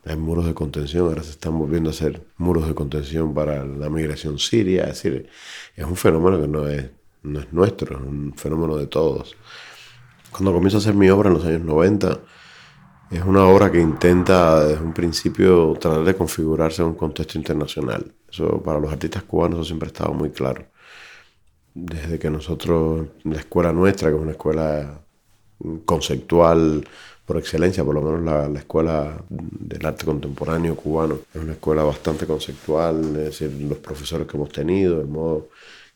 Hay 0.05 0.17
muros 0.17 0.45
de 0.45 0.53
contención, 0.53 1.07
ahora 1.07 1.23
se 1.23 1.31
están 1.31 1.57
volviendo 1.57 1.89
a 1.89 1.93
hacer 1.93 2.25
muros 2.37 2.67
de 2.67 2.75
contención 2.75 3.33
para 3.33 3.65
la 3.65 3.89
migración 3.89 4.37
siria. 4.37 4.83
Es 4.83 5.03
decir, 5.03 5.29
es 5.75 5.85
un 5.85 5.95
fenómeno 5.95 6.41
que 6.41 6.47
no 6.47 6.67
es, 6.67 6.89
no 7.23 7.39
es 7.39 7.53
nuestro, 7.53 7.97
es 7.97 8.03
un 8.03 8.33
fenómeno 8.35 8.75
de 8.75 8.87
todos. 8.87 9.35
Cuando 10.31 10.51
comienzo 10.51 10.77
a 10.77 10.79
hacer 10.79 10.93
mi 10.93 11.09
obra 11.09 11.29
en 11.29 11.35
los 11.35 11.45
años 11.45 11.61
90, 11.61 12.19
es 13.11 13.23
una 13.23 13.45
obra 13.45 13.71
que 13.71 13.79
intenta 13.79 14.65
desde 14.65 14.83
un 14.83 14.93
principio 14.93 15.73
tratar 15.79 16.03
de 16.03 16.15
configurarse 16.15 16.81
en 16.81 16.89
un 16.89 16.95
contexto 16.95 17.37
internacional. 17.37 18.11
Eso 18.29 18.61
para 18.61 18.79
los 18.79 18.91
artistas 18.91 19.23
cubanos 19.23 19.59
eso 19.59 19.65
siempre 19.65 19.87
ha 19.87 19.91
estado 19.91 20.13
muy 20.13 20.31
claro. 20.31 20.65
Desde 21.75 22.19
que 22.19 22.29
nosotros, 22.29 23.07
la 23.23 23.39
escuela 23.39 23.71
nuestra, 23.71 24.09
que 24.09 24.15
es 24.15 24.21
una 24.21 24.31
escuela 24.31 25.01
conceptual, 25.85 26.87
por 27.25 27.37
excelencia, 27.37 27.83
por 27.83 27.95
lo 27.95 28.01
menos 28.01 28.21
la, 28.23 28.49
la, 28.49 28.59
escuela 28.59 29.23
del 29.29 29.85
arte 29.85 30.05
contemporáneo 30.05 30.75
cubano. 30.75 31.19
Es 31.33 31.41
una 31.41 31.53
escuela 31.53 31.83
bastante 31.83 32.25
conceptual, 32.25 33.01
es 33.17 33.39
decir, 33.39 33.51
los 33.61 33.77
profesores 33.77 34.27
que 34.27 34.37
hemos 34.37 34.49
tenido, 34.49 34.99
el 34.99 35.07
modo 35.07 35.49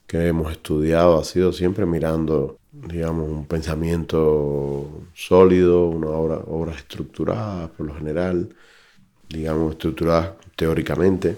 que 0.07 0.25
hemos 0.27 0.51
estudiado 0.51 1.19
ha 1.19 1.24
sido 1.25 1.51
siempre 1.51 1.86
mirando, 1.86 2.60
digamos, 2.72 3.29
un 3.29 3.46
pensamiento 3.46 5.05
sólido, 5.13 5.88
una 5.88 6.07
obra, 6.07 6.38
obras 6.48 6.77
estructuradas 6.77 7.69
por 7.72 7.88
lo 7.88 7.96
general, 7.96 8.55
digamos, 9.27 9.74
estructuradas 9.74 10.31
teóricamente. 10.55 11.38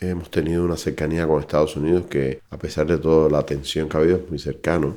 Hemos 0.00 0.30
tenido 0.30 0.62
una 0.64 0.76
cercanía 0.76 1.26
con 1.26 1.40
Estados 1.40 1.76
Unidos 1.76 2.04
que, 2.10 2.42
a 2.50 2.58
pesar 2.58 2.86
de 2.86 2.98
toda 2.98 3.30
la 3.30 3.42
tensión 3.46 3.88
que 3.88 3.96
ha 3.96 4.00
habido, 4.00 4.18
es 4.18 4.28
muy 4.28 4.38
cercano 4.38 4.96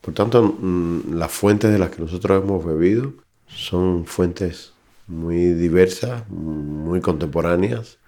por 0.00 0.14
tanto, 0.14 0.42
mm, 0.42 1.14
las 1.14 1.30
fuentes 1.30 1.70
de 1.70 1.78
las 1.78 1.90
que 1.90 2.02
nosotros 2.02 2.42
hemos 2.42 2.64
bebido 2.64 3.12
son 3.46 4.06
fuentes 4.06 4.72
muy 5.06 5.52
diversas, 5.54 6.28
muy 6.30 7.00
contemporáneas. 7.00 7.98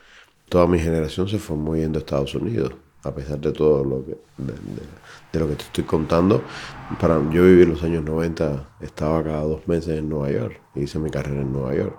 Toda 0.49 0.66
mi 0.66 0.78
generación 0.78 1.28
se 1.28 1.38
formó 1.38 1.76
yendo 1.76 1.99
a 1.99 2.00
Estados 2.00 2.34
Unidos, 2.34 2.72
a 3.02 3.14
pesar 3.14 3.38
de 3.40 3.52
todo 3.52 3.84
lo 3.84 4.04
que, 4.04 4.16
te 5.32 5.62
estoy 5.62 5.84
contando. 5.84 6.42
Para, 7.00 7.16
yo 7.30 7.44
viví 7.44 7.64
los 7.66 7.82
años 7.82 8.04
90, 8.04 8.76
estaba 8.80 9.22
cada 9.25 9.42
dos 9.42 9.66
meses 9.68 9.99
en 9.99 10.08
Nueva 10.08 10.30
York, 10.30 10.61
hice 10.75 10.99
mi 10.99 11.11
carrera 11.11 11.40
en 11.42 11.52
Nueva 11.52 11.75
York. 11.75 11.96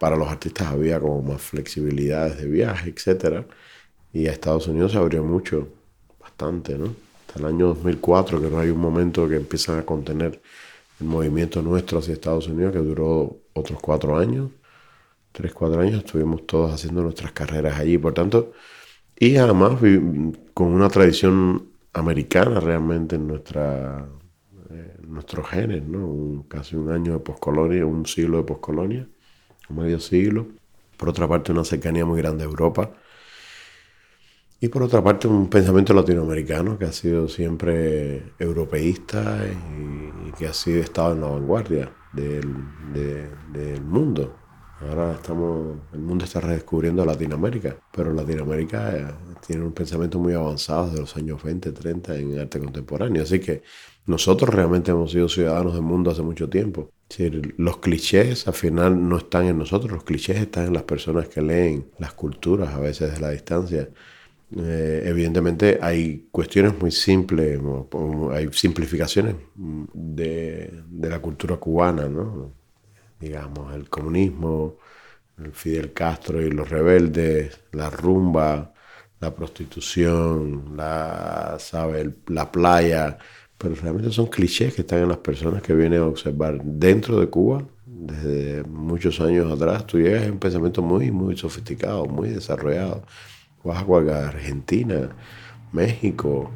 Para 0.00 0.16
los 0.16 0.28
artistas 0.28 0.68
había 0.68 1.00
como 1.00 1.22
más 1.22 1.40
flexibilidades 1.40 2.38
de 2.38 2.46
viaje, 2.46 2.90
etc. 2.90 3.46
Y 4.12 4.26
a 4.26 4.32
Estados 4.32 4.66
Unidos 4.68 4.92
se 4.92 4.98
abrió 4.98 5.24
mucho, 5.24 5.68
bastante, 6.20 6.76
¿no? 6.76 6.94
Hasta 7.32 7.48
el 7.48 7.54
año 7.54 7.68
2004, 7.68 8.42
que 8.42 8.50
no 8.50 8.58
hay 8.58 8.68
un 8.68 8.78
momento 8.78 9.26
que 9.26 9.36
empiezan 9.36 9.78
a 9.78 9.86
contener 9.86 10.42
el 11.00 11.06
movimiento 11.06 11.62
nuestro 11.62 11.98
hacia 11.98 12.12
Estados 12.12 12.46
Unidos, 12.46 12.74
que 12.74 12.78
duró 12.78 13.38
otros 13.54 13.80
cuatro 13.80 14.18
años, 14.18 14.50
tres, 15.32 15.54
cuatro 15.54 15.80
años, 15.80 16.04
estuvimos 16.04 16.46
todos 16.46 16.74
haciendo 16.74 17.02
nuestras 17.02 17.32
carreras 17.32 17.78
allí, 17.78 17.96
por 17.96 18.12
tanto, 18.12 18.52
y 19.18 19.36
además 19.36 19.80
con 20.52 20.66
una 20.68 20.90
tradición 20.90 21.68
americana 21.94 22.60
realmente 22.60 23.16
en 23.16 23.26
nuestra 23.26 24.06
eh, 24.68 24.96
nuestros 25.06 25.48
genes, 25.48 25.82
¿no? 25.84 26.44
casi 26.48 26.76
un 26.76 26.90
año 26.90 27.14
de 27.14 27.18
poscolonia, 27.20 27.86
un 27.86 28.04
siglo 28.04 28.36
de 28.36 28.44
poscolonia, 28.44 29.08
medio 29.70 29.98
siglo. 30.00 30.48
Por 30.98 31.08
otra 31.08 31.26
parte, 31.26 31.50
una 31.50 31.64
cercanía 31.64 32.04
muy 32.04 32.20
grande 32.20 32.44
a 32.44 32.46
Europa. 32.46 32.92
Y 34.62 34.68
por 34.68 34.84
otra 34.84 35.02
parte, 35.02 35.26
un 35.26 35.48
pensamiento 35.48 35.92
latinoamericano 35.92 36.78
que 36.78 36.84
ha 36.84 36.92
sido 36.92 37.28
siempre 37.28 38.32
europeísta 38.38 39.44
y, 39.44 40.30
que 40.38 40.46
ha 40.46 40.52
sido 40.52 40.80
estado 40.80 41.14
en 41.14 41.20
la 41.20 41.26
vanguardia 41.26 41.92
del, 42.12 42.46
del 43.52 43.82
mundo. 43.82 44.36
Ahora 44.80 45.14
estamos, 45.14 45.78
el 45.92 45.98
mundo 45.98 46.24
está 46.26 46.38
redescubriendo 46.40 47.04
Latinoamérica, 47.04 47.76
pero 47.90 48.12
Latinoamérica 48.12 48.96
eh, 48.96 49.06
tiene 49.44 49.64
un 49.64 49.72
pensamiento 49.72 50.20
muy 50.20 50.32
avanzado 50.32 50.86
desde 50.86 51.00
los 51.00 51.16
años 51.16 51.42
20, 51.42 51.72
30 51.72 52.16
en 52.18 52.38
arte 52.38 52.60
contemporáneo. 52.60 53.24
Así 53.24 53.40
que 53.40 53.64
nosotros 54.06 54.54
realmente 54.54 54.92
hemos 54.92 55.10
sido 55.10 55.28
ciudadanos 55.28 55.74
del 55.74 55.82
mundo 55.82 56.12
hace 56.12 56.22
mucho 56.22 56.48
tiempo. 56.48 56.92
los 57.56 57.78
clichés 57.78 58.46
al 58.46 58.54
final 58.54 59.08
no 59.08 59.16
están 59.18 59.46
en 59.46 59.58
nosotros, 59.58 59.90
los 59.90 60.04
clichés 60.04 60.36
están 60.38 60.66
en 60.66 60.74
las 60.74 60.84
personas 60.84 61.26
que 61.26 61.42
leen 61.42 61.90
las 61.98 62.12
culturas 62.12 62.72
a 62.72 62.78
veces 62.78 63.10
desde 63.10 63.20
la 63.22 63.30
distancia. 63.30 63.88
Eh, 64.56 65.02
evidentemente 65.06 65.78
hay 65.80 66.28
cuestiones 66.30 66.78
muy 66.78 66.90
simples, 66.90 67.58
hay 68.32 68.52
simplificaciones 68.52 69.36
de, 69.54 70.82
de 70.88 71.08
la 71.08 71.20
cultura 71.20 71.56
cubana, 71.56 72.08
¿no? 72.08 72.52
digamos, 73.20 73.74
el 73.74 73.88
comunismo, 73.88 74.78
el 75.38 75.52
Fidel 75.52 75.92
Castro 75.92 76.42
y 76.42 76.50
los 76.50 76.68
rebeldes, 76.68 77.60
la 77.72 77.88
rumba, 77.90 78.74
la 79.20 79.34
prostitución, 79.34 80.76
la, 80.76 81.56
¿sabe? 81.58 82.14
la 82.26 82.50
playa, 82.50 83.18
pero 83.56 83.74
realmente 83.76 84.10
son 84.10 84.26
clichés 84.26 84.74
que 84.74 84.82
están 84.82 85.00
en 85.02 85.08
las 85.08 85.18
personas 85.18 85.62
que 85.62 85.74
vienen 85.74 86.00
a 86.00 86.06
observar 86.06 86.60
dentro 86.62 87.20
de 87.20 87.28
Cuba. 87.28 87.64
Desde 87.86 88.64
muchos 88.64 89.20
años 89.20 89.50
atrás, 89.52 89.86
tú 89.86 89.98
llegas 89.98 90.26
a 90.26 90.32
un 90.32 90.38
pensamiento 90.38 90.82
muy, 90.82 91.10
muy 91.12 91.36
sofisticado, 91.36 92.06
muy 92.06 92.30
desarrollado. 92.30 93.04
Vas 93.64 93.84
a 93.84 94.28
Argentina, 94.28 95.10
México, 95.72 96.50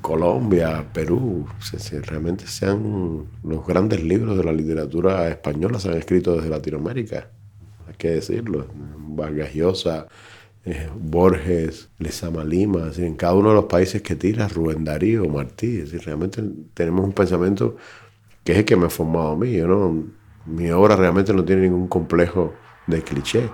Colombia, 0.00 0.86
Perú, 0.92 1.46
realmente 2.02 2.46
sean 2.46 3.26
los 3.42 3.66
grandes 3.66 4.02
libros 4.02 4.36
de 4.36 4.44
la 4.44 4.52
literatura 4.52 5.28
española 5.28 5.80
se 5.80 5.88
han 5.88 5.96
escrito 5.96 6.36
desde 6.36 6.50
Latinoamérica, 6.50 7.30
hay 7.88 7.94
que 7.96 8.10
decirlo. 8.10 8.66
Vargas 9.16 9.54
Llosa, 9.54 10.08
eh, 10.64 10.88
Borges, 10.98 11.88
Lezama 11.98 12.44
Lima, 12.44 12.90
en 12.96 13.14
cada 13.16 13.34
uno 13.34 13.50
de 13.50 13.54
los 13.56 13.64
países 13.66 14.02
que 14.02 14.16
tira, 14.16 14.48
Rubén 14.48 14.84
Darío, 14.84 15.28
Martí, 15.28 15.82
realmente 15.82 16.42
tenemos 16.74 17.04
un 17.04 17.12
pensamiento 17.12 17.76
que 18.44 18.52
es 18.52 18.58
el 18.58 18.64
que 18.64 18.76
me 18.76 18.86
ha 18.86 18.90
formado 18.90 19.32
a 19.32 19.36
mí. 19.36 19.52
Yo 19.52 19.66
no, 19.66 20.04
mi 20.46 20.70
obra 20.70 20.96
realmente 20.96 21.32
no 21.32 21.44
tiene 21.44 21.62
ningún 21.62 21.88
complejo 21.88 22.52
de 22.86 23.02
cliché 23.02 23.48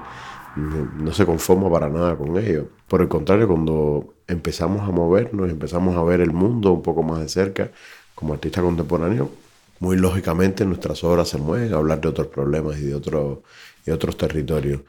no 0.56 1.12
se 1.12 1.26
conforma 1.26 1.70
para 1.70 1.88
nada 1.88 2.16
con 2.16 2.36
ello. 2.38 2.68
Por 2.88 3.02
el 3.02 3.08
contrario, 3.08 3.46
cuando 3.48 4.14
empezamos 4.26 4.88
a 4.88 4.90
movernos, 4.90 5.50
empezamos 5.50 5.96
a 5.96 6.02
ver 6.02 6.20
el 6.20 6.32
mundo 6.32 6.72
un 6.72 6.82
poco 6.82 7.02
más 7.02 7.20
de 7.20 7.28
cerca, 7.28 7.70
como 8.14 8.34
artista 8.34 8.60
contemporáneo, 8.60 9.30
muy 9.80 9.96
lógicamente 9.96 10.64
nuestras 10.66 11.02
obras 11.04 11.28
se 11.28 11.38
mueven 11.38 11.72
a 11.72 11.78
hablar 11.78 12.00
de 12.00 12.08
otros 12.08 12.26
problemas 12.26 12.78
y 12.78 12.82
de, 12.82 12.94
otros 12.94 13.38
y 13.86 13.90
otros 13.90 14.16
territorios. 14.16 14.82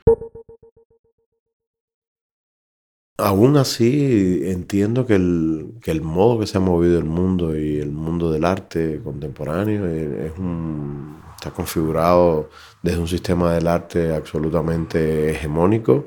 Aún 3.17 3.55
así, 3.55 4.41
entiendo 4.45 5.05
que 5.05 5.15
el, 5.15 5.75
que 5.81 5.91
el 5.91 6.01
modo 6.01 6.39
que 6.39 6.47
se 6.47 6.57
ha 6.57 6.61
movido 6.61 6.97
el 6.97 7.05
mundo 7.05 7.55
y 7.55 7.77
el 7.77 7.91
mundo 7.91 8.31
del 8.31 8.43
arte 8.43 8.99
contemporáneo 9.03 9.85
es 9.87 10.31
un, 10.37 11.21
está 11.41 11.49
configurado 11.49 12.49
desde 12.83 12.99
un 12.99 13.07
sistema 13.07 13.53
del 13.53 13.67
arte 13.67 14.13
absolutamente 14.13 15.31
hegemónico. 15.31 16.05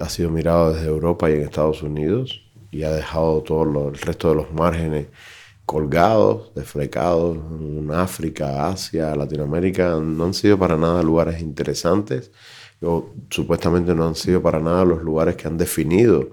Ha 0.00 0.08
sido 0.08 0.30
mirado 0.30 0.72
desde 0.72 0.88
Europa 0.88 1.28
y 1.28 1.34
en 1.34 1.42
Estados 1.42 1.82
Unidos 1.82 2.40
y 2.70 2.82
ha 2.82 2.90
dejado 2.90 3.42
todo 3.42 3.88
el 3.90 3.98
resto 3.98 4.30
de 4.30 4.36
los 4.36 4.50
márgenes 4.52 5.08
colgados, 5.66 6.54
desflecados 6.54 7.36
en 7.36 7.90
África, 7.92 8.68
Asia, 8.68 9.14
Latinoamérica. 9.14 10.00
No 10.00 10.24
han 10.24 10.34
sido 10.34 10.58
para 10.58 10.78
nada 10.78 11.02
lugares 11.02 11.42
interesantes 11.42 12.32
o 12.80 13.10
supuestamente 13.28 13.94
no 13.94 14.08
han 14.08 14.14
sido 14.14 14.40
para 14.40 14.60
nada 14.60 14.84
los 14.86 15.02
lugares 15.02 15.36
que 15.36 15.46
han 15.46 15.58
definido 15.58 16.30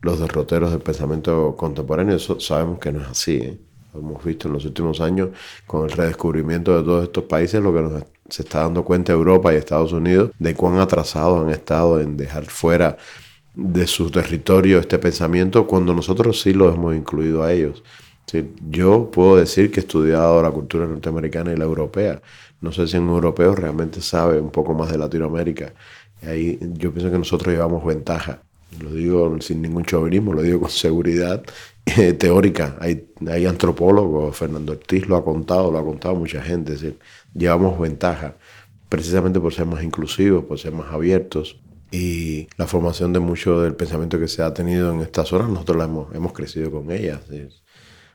los 0.00 0.20
derroteros 0.20 0.70
del 0.70 0.80
pensamiento 0.80 1.54
contemporáneo. 1.54 2.16
Eso 2.16 2.40
sabemos 2.40 2.78
que 2.78 2.92
no 2.92 3.02
es 3.02 3.08
así. 3.08 3.36
¿eh? 3.36 3.67
Hemos 3.94 4.22
visto 4.24 4.48
en 4.48 4.54
los 4.54 4.64
últimos 4.64 5.00
años 5.00 5.30
con 5.66 5.84
el 5.84 5.90
redescubrimiento 5.90 6.76
de 6.76 6.84
todos 6.84 7.04
estos 7.04 7.24
países, 7.24 7.62
lo 7.62 7.72
que 7.72 7.82
nos 7.82 8.02
se 8.28 8.42
está 8.42 8.60
dando 8.60 8.84
cuenta 8.84 9.12
Europa 9.12 9.52
y 9.52 9.56
Estados 9.56 9.92
Unidos 9.92 10.30
de 10.38 10.54
cuán 10.54 10.78
atrasados 10.78 11.42
han 11.42 11.50
estado 11.50 12.00
en 12.00 12.16
dejar 12.16 12.44
fuera 12.44 12.96
de 13.54 13.86
su 13.86 14.10
territorio 14.10 14.78
este 14.78 14.98
pensamiento 14.98 15.66
cuando 15.66 15.94
nosotros 15.94 16.40
sí 16.40 16.52
lo 16.52 16.72
hemos 16.72 16.94
incluido 16.94 17.42
a 17.42 17.52
ellos. 17.52 17.82
yo 18.70 19.10
puedo 19.10 19.36
decir 19.36 19.70
que 19.70 19.80
he 19.80 19.82
estudiado 19.82 20.42
la 20.42 20.50
cultura 20.50 20.86
norteamericana 20.86 21.52
y 21.52 21.56
la 21.56 21.64
europea. 21.64 22.20
No 22.60 22.72
sé 22.72 22.86
si 22.86 22.98
un 22.98 23.08
europeo 23.08 23.54
realmente 23.54 24.00
sabe 24.02 24.40
un 24.40 24.50
poco 24.50 24.74
más 24.74 24.90
de 24.90 24.98
Latinoamérica. 24.98 25.72
Ahí 26.22 26.58
yo 26.60 26.92
pienso 26.92 27.10
que 27.10 27.18
nosotros 27.18 27.54
llevamos 27.54 27.84
ventaja. 27.84 28.42
Lo 28.80 28.90
digo 28.90 29.34
sin 29.40 29.62
ningún 29.62 29.84
chauvinismo, 29.84 30.34
lo 30.34 30.42
digo 30.42 30.60
con 30.60 30.70
seguridad 30.70 31.42
eh, 31.96 32.12
teórica. 32.12 32.76
Hay, 32.80 33.08
hay 33.30 33.46
antropólogos, 33.46 34.36
Fernando 34.36 34.72
Ortiz 34.72 35.06
lo 35.08 35.16
ha 35.16 35.24
contado, 35.24 35.70
lo 35.70 35.78
ha 35.78 35.84
contado 35.84 36.14
mucha 36.14 36.42
gente. 36.42 36.74
Es 36.74 36.82
decir, 36.82 36.98
llevamos 37.34 37.78
ventaja 37.78 38.36
precisamente 38.88 39.40
por 39.40 39.52
ser 39.52 39.66
más 39.66 39.82
inclusivos, 39.82 40.44
por 40.44 40.58
ser 40.58 40.72
más 40.72 40.92
abiertos. 40.92 41.60
Y 41.90 42.48
la 42.56 42.66
formación 42.66 43.12
de 43.12 43.20
mucho 43.20 43.60
del 43.62 43.74
pensamiento 43.74 44.18
que 44.18 44.28
se 44.28 44.42
ha 44.42 44.52
tenido 44.52 44.92
en 44.92 45.00
estas 45.00 45.28
zonas, 45.28 45.48
nosotros 45.48 45.78
la 45.78 45.84
hemos, 45.84 46.32
crecido 46.32 46.70
con 46.70 46.90
ellas. 46.90 47.20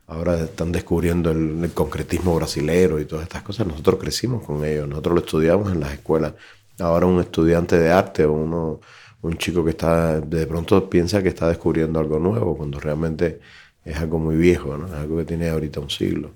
Ahora 0.06 0.40
están 0.40 0.72
descubriendo 0.72 1.32
el, 1.32 1.72
concretismo 1.74 2.36
brasilero 2.36 3.00
y 3.00 3.06
todas 3.06 3.24
estas 3.24 3.42
cosas. 3.42 3.66
Nosotros 3.66 4.00
crecimos 4.00 4.46
con 4.46 4.64
ellos, 4.64 4.88
nosotros 4.88 5.16
lo 5.16 5.22
estudiamos 5.22 5.72
en 5.72 5.80
las 5.80 5.94
escuelas. 5.94 6.34
Ahora 6.80 7.06
un 7.06 7.20
estudiante 7.20 7.78
de 7.80 7.92
arte 7.92 8.26
o 8.26 8.34
uno, 8.34 8.80
un 9.22 9.38
chico 9.38 9.64
que 9.64 9.72
está 9.72 10.20
de 10.22 10.46
pronto 10.48 10.90
piensa 10.90 11.24
que 11.24 11.30
está 11.30 11.48
descubriendo 11.48 12.00
algo 12.00 12.20
nuevo, 12.20 12.56
cuando 12.58 12.80
realmente 12.80 13.40
es 13.86 13.98
algo 13.98 14.20
muy 14.20 14.36
viejo, 14.36 14.78
¿no? 14.78 14.88
es 14.88 14.94
algo 14.94 15.18
que 15.18 15.26
tiene 15.26 15.50
ahorita 15.50 15.80
un 15.80 15.90
siglo. 15.90 16.32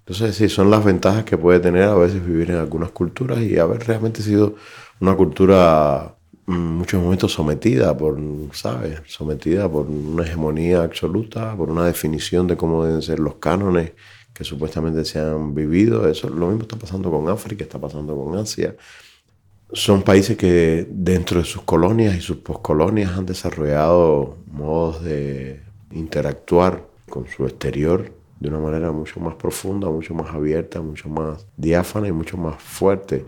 Entonces, 0.00 0.36
sí, 0.36 0.48
son 0.48 0.70
las 0.70 0.84
ventajas 0.84 1.24
que 1.24 1.36
puede 1.36 1.58
tener 1.58 1.82
a 1.82 1.94
veces 1.94 2.24
vivir 2.24 2.50
en 2.50 2.58
algunas 2.58 2.90
culturas 2.92 3.40
y 3.40 3.58
haber 3.58 3.86
realmente 3.86 4.22
sido 4.22 4.54
una 5.00 5.16
cultura 5.16 6.16
en 6.46 6.60
muchos 6.76 7.02
momentos 7.02 7.32
sometida 7.32 7.96
por, 7.96 8.18
¿sabes? 8.52 9.00
Sometida 9.06 9.68
por 9.68 9.86
una 9.86 10.24
hegemonía 10.24 10.84
absoluta, 10.84 11.56
por 11.56 11.70
una 11.70 11.84
definición 11.84 12.46
de 12.46 12.56
cómo 12.56 12.84
deben 12.84 13.02
ser 13.02 13.18
los 13.18 13.36
cánones 13.36 13.92
que 14.32 14.44
supuestamente 14.44 15.04
se 15.04 15.18
han 15.18 15.54
vivido. 15.54 16.08
Eso 16.08 16.28
lo 16.28 16.48
mismo 16.48 16.62
está 16.62 16.76
pasando 16.76 17.10
con 17.10 17.28
África, 17.28 17.64
está 17.64 17.80
pasando 17.80 18.14
con 18.16 18.36
Asia. 18.38 18.76
Son 19.72 20.02
países 20.02 20.36
que 20.36 20.86
dentro 20.88 21.40
de 21.40 21.44
sus 21.44 21.62
colonias 21.62 22.14
y 22.16 22.20
sus 22.20 22.36
poscolonias 22.36 23.12
han 23.18 23.26
desarrollado 23.26 24.36
modos 24.46 25.02
de 25.02 25.65
interactuar 25.90 26.86
con 27.08 27.26
su 27.28 27.44
exterior 27.46 28.12
de 28.40 28.48
una 28.48 28.58
manera 28.58 28.92
mucho 28.92 29.20
más 29.20 29.34
profunda, 29.34 29.88
mucho 29.88 30.14
más 30.14 30.34
abierta, 30.34 30.80
mucho 30.80 31.08
más 31.08 31.46
diáfana 31.56 32.08
y 32.08 32.12
mucho 32.12 32.36
más 32.36 32.62
fuerte 32.62 33.24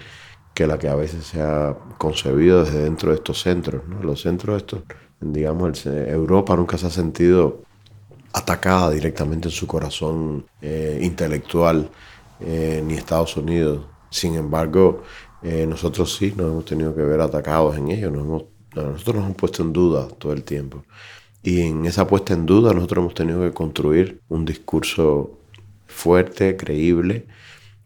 que 0.55 0.67
la 0.67 0.79
que 0.79 0.88
a 0.88 0.95
veces 0.95 1.25
se 1.25 1.41
ha 1.41 1.77
concebido 1.99 2.65
desde 2.65 2.83
dentro 2.83 3.11
de 3.11 3.17
estos 3.17 3.41
centros. 3.41 3.83
Los 4.03 4.23
centros 4.23 4.57
estos, 4.57 4.83
digamos, 5.21 5.87
Europa 5.87 6.57
nunca 6.57 6.77
se 6.77 6.87
ha 6.88 6.91
sentido 6.91 7.62
atacada 8.33 8.91
directamente 8.91 9.49
en 9.49 9.53
su 9.53 9.67
corazón 9.67 10.47
eh, 10.61 10.99
intelectual, 11.03 11.88
eh, 12.41 12.83
ni 12.85 12.95
Estados 12.95 13.37
Unidos. 13.37 13.87
Sin 14.11 14.35
embargo, 14.35 15.03
eh, 15.43 15.67
nosotros 15.67 16.17
sí 16.17 16.35
nos 16.37 16.50
hemos 16.50 16.65
tenido 16.65 16.95
que 16.95 17.03
ver 17.03 17.21
atacados 17.21 17.77
en 17.77 17.91
ellos. 17.91 18.12
nosotros 18.12 19.17
nos 19.17 19.25
hemos 19.25 19.37
puesto 19.37 19.62
en 19.62 19.73
duda 19.73 20.09
todo 20.09 20.33
el 20.33 20.43
tiempo. 20.45 20.85
Y 21.42 21.62
en 21.62 21.87
esa 21.87 22.07
puesta 22.07 22.35
en 22.35 22.47
duda 22.47 22.75
nosotros 22.75 23.02
hemos 23.02 23.14
tenido 23.14 23.40
que 23.42 23.52
construir 23.52 24.21
un 24.28 24.45
discurso 24.45 25.38
fuerte, 25.87 26.57
creíble, 26.57 27.26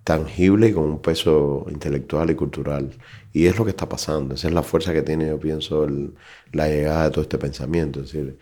tangible 0.04 0.68
y 0.68 0.72
con 0.72 0.84
un 0.84 1.00
peso 1.00 1.66
intelectual 1.70 2.30
y 2.30 2.34
cultural. 2.34 2.92
Y 3.32 3.46
es 3.46 3.56
lo 3.58 3.64
que 3.64 3.70
está 3.70 3.88
pasando, 3.88 4.34
esa 4.34 4.48
es 4.48 4.54
la 4.54 4.62
fuerza 4.62 4.92
que 4.92 5.02
tiene, 5.02 5.28
yo 5.28 5.38
pienso, 5.38 5.86
la 6.52 6.68
llegada 6.68 7.04
de 7.04 7.10
todo 7.10 7.22
este 7.22 7.38
pensamiento. 7.38 8.00
Es 8.00 8.12
decir, 8.12 8.38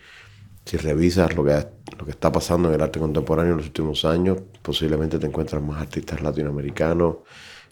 si 0.65 0.77
revisas 0.77 1.35
lo 1.35 1.43
que, 1.43 1.65
lo 1.97 2.05
que 2.05 2.11
está 2.11 2.31
pasando 2.31 2.69
en 2.69 2.75
el 2.75 2.81
arte 2.81 2.99
contemporáneo 2.99 3.53
en 3.53 3.57
los 3.57 3.67
últimos 3.67 4.05
años, 4.05 4.39
posiblemente 4.61 5.19
te 5.19 5.27
encuentras 5.27 5.61
más 5.61 5.81
artistas 5.81 6.21
latinoamericanos, 6.21 7.17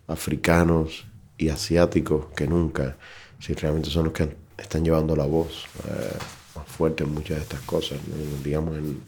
africanos 0.08 1.06
y 1.38 1.50
asiáticos 1.50 2.28
que 2.36 2.48
nunca. 2.48 2.98
Si 3.40 3.54
realmente 3.54 3.90
son 3.90 4.06
los 4.06 4.14
que 4.14 4.30
están 4.58 4.84
llevando 4.84 5.16
la 5.16 5.26
voz 5.26 5.66
eh, 5.88 6.18
fuerte 6.70 7.04
en 7.04 7.14
muchas 7.14 7.38
de 7.38 7.44
estas 7.44 7.62
cosas, 7.62 7.98
digamos 8.44 8.78
en, 8.78 9.02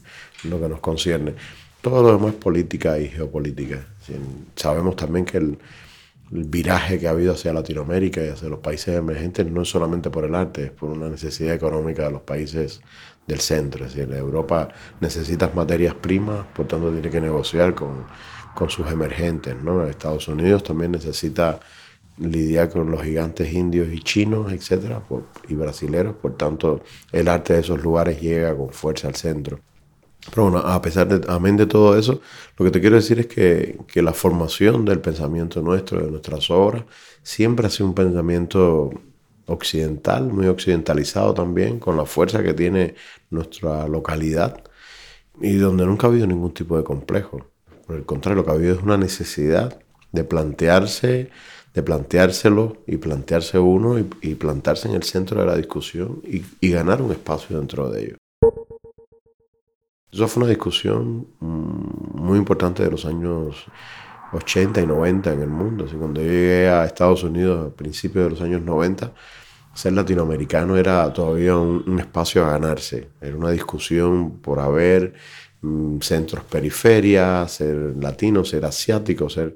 lo 0.43 0.59
que 0.59 0.67
nos 0.67 0.79
concierne. 0.79 1.35
Todo 1.81 2.03
lo 2.03 2.11
demás 2.13 2.33
es 2.33 2.39
política 2.39 2.99
y 2.99 3.07
geopolítica. 3.07 3.85
Sabemos 4.55 4.95
también 4.95 5.25
que 5.25 5.37
el, 5.37 5.57
viraje 6.33 6.97
que 6.97 7.07
ha 7.07 7.11
habido 7.11 7.33
hacia 7.33 7.51
Latinoamérica 7.51 8.23
y 8.23 8.29
hacia 8.29 8.47
los 8.47 8.59
países 8.59 8.95
emergentes 8.95 9.45
no 9.47 9.63
es 9.63 9.69
solamente 9.69 10.09
por 10.09 10.23
el 10.23 10.33
arte, 10.33 10.63
es 10.63 10.71
por 10.71 10.89
una 10.89 11.09
necesidad 11.09 11.53
económica 11.53 12.05
de 12.05 12.11
los 12.11 12.21
países 12.21 12.79
del 13.27 13.41
centro. 13.41 13.85
Es 13.85 13.95
decir, 13.95 14.13
Europa 14.13 14.69
necesita 15.01 15.51
materias 15.53 15.93
primas, 15.93 16.45
por 16.55 16.67
tanto 16.67 16.89
tiene 16.89 17.09
que 17.09 17.19
negociar 17.19 17.75
con, 17.75 18.05
con 18.55 18.69
sus 18.69 18.89
emergentes. 18.89 19.61
¿no? 19.61 19.85
Estados 19.85 20.27
Unidos 20.29 20.63
también 20.63 20.91
necesita 20.91 21.59
lidiar 22.17 22.69
con 22.69 22.91
los 22.91 23.03
gigantes 23.03 23.51
indios 23.53 23.89
y 23.91 23.99
chinos, 23.99 24.51
etcétera, 24.51 25.03
y 25.47 25.55
brasileros. 25.55 26.15
Por 26.15 26.37
tanto, 26.37 26.81
el 27.11 27.27
arte 27.27 27.53
de 27.53 27.61
esos 27.61 27.81
lugares 27.81 28.21
llega 28.21 28.55
con 28.55 28.71
fuerza 28.71 29.07
al 29.07 29.15
centro. 29.15 29.59
Pero 30.29 30.43
bueno, 30.49 30.59
a 30.59 30.81
pesar 30.81 31.07
de, 31.07 31.31
amén 31.31 31.57
de 31.57 31.65
todo 31.65 31.97
eso, 31.97 32.21
lo 32.57 32.65
que 32.65 32.71
te 32.71 32.79
quiero 32.79 32.95
decir 32.95 33.19
es 33.19 33.27
que, 33.27 33.79
que 33.87 34.01
la 34.03 34.13
formación 34.13 34.85
del 34.85 35.01
pensamiento 35.01 35.61
nuestro, 35.61 35.99
de 35.99 36.11
nuestras 36.11 36.51
obras, 36.51 36.83
siempre 37.23 37.65
ha 37.65 37.69
sido 37.69 37.87
un 37.87 37.95
pensamiento 37.95 38.91
occidental, 39.47 40.31
muy 40.31 40.47
occidentalizado 40.47 41.33
también, 41.33 41.79
con 41.79 41.97
la 41.97 42.05
fuerza 42.05 42.43
que 42.43 42.53
tiene 42.53 42.95
nuestra 43.31 43.87
localidad 43.87 44.63
y 45.41 45.55
donde 45.55 45.85
nunca 45.85 46.07
ha 46.07 46.09
habido 46.09 46.27
ningún 46.27 46.53
tipo 46.53 46.77
de 46.77 46.83
complejo. 46.83 47.47
Por 47.87 47.95
el 47.95 48.05
contrario, 48.05 48.37
lo 48.37 48.45
que 48.45 48.51
ha 48.51 48.55
habido 48.55 48.75
es 48.75 48.83
una 48.83 48.97
necesidad 48.97 49.79
de 50.11 50.23
plantearse, 50.23 51.29
de 51.73 51.83
planteárselo 51.83 52.77
y 52.85 52.97
plantearse 52.97 53.57
uno 53.57 53.97
y, 53.97 54.35
plantarse 54.35 54.89
en 54.89 54.95
el 54.95 55.03
centro 55.03 55.39
de 55.39 55.45
la 55.47 55.55
discusión 55.55 56.21
y, 56.23 56.69
ganar 56.69 57.01
un 57.01 57.11
espacio 57.11 57.57
dentro 57.57 57.89
de 57.89 58.03
ello. 58.03 58.15
Eso 60.11 60.27
fue 60.27 60.43
una 60.43 60.49
discusión 60.49 61.27
mm, 61.39 62.19
muy 62.19 62.37
importante 62.37 62.83
de 62.83 62.91
los 62.91 63.05
años 63.05 63.65
80 64.33 64.81
y 64.81 64.85
90 64.85 65.31
en 65.31 65.41
el 65.41 65.47
mundo. 65.47 65.85
Así, 65.85 65.95
cuando 65.95 66.21
yo 66.21 66.27
llegué 66.27 66.67
a 66.67 66.85
Estados 66.85 67.23
Unidos 67.23 67.71
a 67.71 67.75
principios 67.75 68.25
de 68.25 68.29
los 68.31 68.41
años 68.41 68.61
90, 68.61 69.13
ser 69.73 69.93
latinoamericano 69.93 70.75
era 70.75 71.11
todavía 71.13 71.55
un, 71.55 71.99
espacio 71.99 72.45
a 72.45 72.51
ganarse. 72.51 73.09
Era 73.21 73.37
una 73.37 73.51
discusión 73.51 74.39
por 74.39 74.59
haber 74.59 75.13
mm, 75.61 75.99
centros 75.99 76.43
periferias, 76.43 77.49
ser 77.53 77.95
latino, 77.97 78.43
ser 78.43 78.65
asiático, 78.65 79.29
ser... 79.29 79.55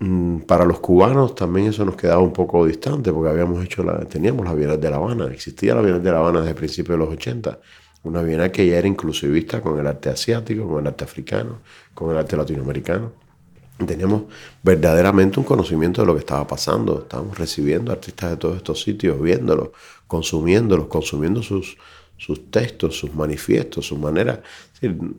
Mm, 0.00 0.40
para 0.40 0.64
los 0.64 0.80
cubanos 0.80 1.34
también 1.34 1.68
eso 1.68 1.84
nos 1.84 1.96
quedaba 1.96 2.20
un 2.20 2.32
poco 2.32 2.66
distante 2.66 3.12
porque 3.12 3.30
habíamos 3.30 3.64
hecho 3.64 3.84
la, 3.84 4.04
teníamos 4.04 4.44
la 4.44 4.54
Bienal 4.54 4.80
de 4.80 4.90
La 4.90 4.96
Habana, 4.96 5.26
existía 5.32 5.74
la 5.74 5.82
Bienal 5.82 6.02
de 6.02 6.10
La 6.10 6.18
Habana 6.18 6.40
desde 6.40 6.54
principios 6.54 6.98
de 6.98 7.04
los 7.04 7.14
80 7.14 7.58
una 8.04 8.22
Bienal 8.22 8.52
que 8.52 8.66
ya 8.66 8.78
era 8.78 8.86
inclusivista 8.86 9.60
con 9.62 9.78
el 9.80 9.86
arte 9.86 10.10
asiático, 10.10 10.68
con 10.68 10.80
el 10.80 10.86
arte 10.86 11.04
africano, 11.04 11.60
con 11.94 12.10
el 12.10 12.18
arte 12.18 12.36
latinoamericano. 12.36 13.12
Teníamos 13.86 14.24
verdaderamente 14.62 15.40
un 15.40 15.44
conocimiento 15.44 16.02
de 16.02 16.06
lo 16.06 16.12
que 16.12 16.20
estaba 16.20 16.46
pasando. 16.46 17.00
Estábamos 17.00 17.36
recibiendo 17.38 17.90
artistas 17.90 18.30
de 18.30 18.36
todos 18.36 18.56
estos 18.58 18.82
sitios, 18.82 19.20
viéndolos, 19.20 19.70
consumiéndolos, 20.06 20.86
consumiendo 20.86 21.42
sus, 21.42 21.76
sus 22.24 22.50
textos, 22.50 22.96
sus 22.98 23.14
manifiestos, 23.14 23.86
su 23.86 23.98
manera. 23.98 24.42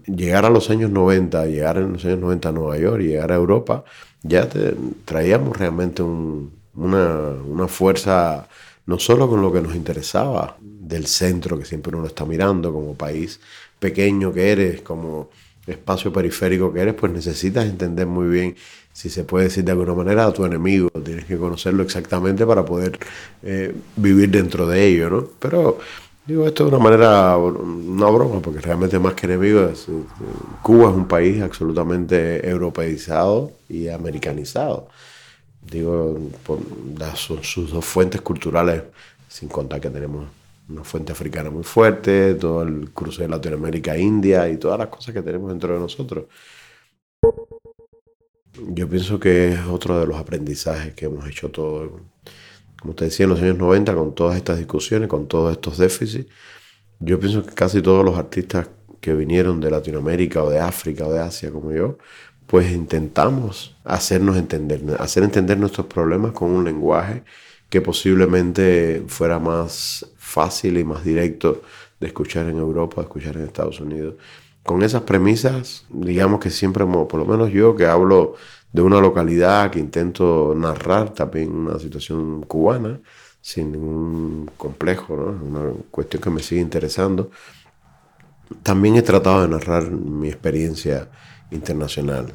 llegar 0.07 0.45
a 0.45 0.49
los 0.49 0.69
años 0.69 0.89
90, 0.89 1.45
llegar 1.45 1.77
en 1.77 1.93
los 1.93 2.05
años 2.05 2.19
90 2.19 2.49
a 2.49 2.51
Nueva 2.51 2.77
York 2.77 3.01
llegar 3.01 3.31
a 3.31 3.35
Europa, 3.35 3.83
ya 4.23 4.49
traíamos 5.05 5.55
realmente 5.57 6.01
una, 6.01 7.29
una 7.47 7.67
fuerza 7.67 8.47
no 8.87 8.99
solo 8.99 9.29
con 9.29 9.41
lo 9.41 9.51
que 9.51 9.61
nos 9.61 9.75
interesaba 9.75 10.57
del 10.61 11.05
centro, 11.07 11.57
que 11.57 11.65
siempre 11.65 11.95
uno 11.95 12.07
está 12.07 12.25
mirando 12.25 12.71
como 12.73 12.95
país 12.95 13.39
pequeño 13.79 14.31
que 14.33 14.51
eres, 14.51 14.81
como 14.81 15.29
espacio 15.67 16.13
periférico 16.13 16.71
que 16.71 16.81
eres, 16.81 16.93
pues 16.93 17.11
necesitas 17.11 17.65
entender 17.65 18.05
muy 18.05 18.27
bien, 18.27 18.55
si 18.93 19.09
se 19.09 19.23
puede 19.23 19.45
decir 19.45 19.63
de 19.63 19.71
alguna 19.71 19.93
manera, 19.93 20.25
a 20.25 20.33
tu 20.33 20.45
enemigo. 20.45 20.89
Tienes 21.03 21.25
que 21.25 21.37
conocerlo 21.37 21.83
exactamente 21.83 22.45
para 22.45 22.63
poder 22.63 22.97
eh, 23.43 23.75
vivir 23.95 24.29
dentro 24.29 24.67
de 24.67 24.87
ello, 24.87 25.09
¿no? 25.09 25.27
Pero 25.39 25.79
digo 26.25 26.45
esto 26.45 26.65
de 26.65 26.69
una 26.69 26.83
manera, 26.83 27.37
una 27.37 28.09
broma, 28.09 28.39
porque 28.41 28.59
realmente 28.59 28.99
más 28.99 29.13
que 29.13 29.25
enemigo, 29.25 29.65
es, 29.65 29.87
Cuba 30.61 30.89
es 30.89 30.95
un 30.95 31.07
país 31.07 31.41
absolutamente 31.41 32.47
europeizado 32.47 33.51
y 33.69 33.87
americanizado 33.87 34.89
digo, 35.69 36.17
por 36.45 36.59
sus, 37.15 37.71
dos 37.71 37.85
fuentes 37.85 38.21
culturales, 38.21 38.83
sin 39.27 39.49
contar 39.49 39.81
que 39.81 39.89
tenemos 39.89 40.27
una 40.69 40.83
fuente 40.83 41.11
africana 41.11 41.49
muy 41.49 41.63
fuerte, 41.63 42.35
todo 42.35 42.63
el 42.63 42.91
cruce 42.91 43.23
de 43.23 43.29
Latinoamérica 43.29 43.97
India 43.97 44.49
y 44.49 44.57
todas 44.57 44.79
las 44.79 44.87
cosas 44.87 45.13
que 45.13 45.21
tenemos 45.21 45.49
dentro 45.49 45.73
de 45.73 45.79
nosotros. 45.79 46.25
Yo 48.69 48.87
pienso 48.87 49.19
que 49.19 49.53
es 49.53 49.59
otro 49.67 49.99
de 49.99 50.07
los 50.07 50.17
aprendizajes 50.17 50.93
que 50.93 51.05
hemos 51.05 51.27
hecho 51.27 51.49
todos, 51.49 51.91
como 52.85 52.93
te 52.93 53.05
decía, 53.05 53.23
en 53.23 53.31
los 53.31 53.41
años 53.41 53.57
90, 53.57 53.95
con 53.95 54.13
todas 54.13 54.37
estas 54.37 54.59
discusiones, 54.59 55.09
con 55.09 55.27
todos 55.27 55.51
estos 55.51 55.79
déficits. 55.79 56.29
Yo 56.99 57.19
pienso 57.19 57.43
que 57.43 57.51
casi 57.51 57.81
todos 57.81 58.05
los 58.05 58.15
artistas 58.15 58.69
que 59.01 59.15
vinieron 59.15 59.59
de 59.59 59.71
Latinoamérica 59.71 60.43
o 60.43 60.51
de 60.51 60.59
África 60.59 61.07
o 61.07 61.11
de 61.11 61.19
Asia 61.19 61.49
como 61.49 61.71
yo, 61.71 61.97
pues 62.45 62.71
intentamos 62.71 63.75
hacernos 63.83 64.37
entender, 64.37 64.83
hacer 64.99 65.23
entender 65.23 65.57
nuestros 65.57 65.87
problemas 65.87 66.33
con 66.33 66.51
un 66.51 66.63
lenguaje 66.63 67.23
que 67.71 67.81
posiblemente 67.81 69.03
fuera 69.07 69.39
más 69.39 70.05
fácil 70.17 70.77
y 70.77 70.83
más 70.83 71.03
directo 71.03 71.63
de 71.99 72.05
escuchar 72.05 72.47
en 72.49 72.59
Europa, 72.59 72.97
de 72.97 73.07
escuchar 73.07 73.35
en 73.37 73.45
Estados 73.45 73.79
Unidos. 73.79 74.13
Con 74.65 74.81
esas 74.81 75.03
premisas, 75.03 75.85
digamos 75.89 76.39
que 76.39 76.49
siempre, 76.49 76.85
por 76.85 77.15
lo 77.15 77.25
menos 77.25 77.51
yo 77.51 77.75
que 77.75 77.85
hablo 77.85 78.35
de 78.73 78.81
una 78.81 78.99
localidad, 78.99 79.69
que 79.71 79.79
intento 79.79 80.55
narrar 80.57 81.13
también 81.13 81.51
una 81.51 81.79
situación 81.79 82.41
cubana, 82.41 82.99
sin 83.41 83.73
ningún 83.73 84.49
complejo, 84.57 85.15
¿no? 85.15 85.25
una 85.45 85.71
cuestión 85.91 86.23
que 86.23 86.29
me 86.31 86.41
sigue 86.41 86.61
interesando, 86.61 87.29
también 88.63 88.95
he 88.95 89.03
tratado 89.03 89.43
de 89.43 89.49
narrar 89.49 89.91
mi 89.91 90.29
experiencia 90.29 91.09
internacional. 91.51 92.33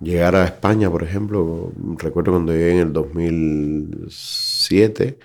llegar 0.00 0.34
a 0.34 0.44
España, 0.44 0.90
por 0.90 1.04
ejemplo, 1.04 1.70
recuerdo 1.98 2.32
cuando 2.32 2.52
llegué 2.52 2.72
en 2.72 2.78
el 2.78 2.92
2007, 2.92 5.18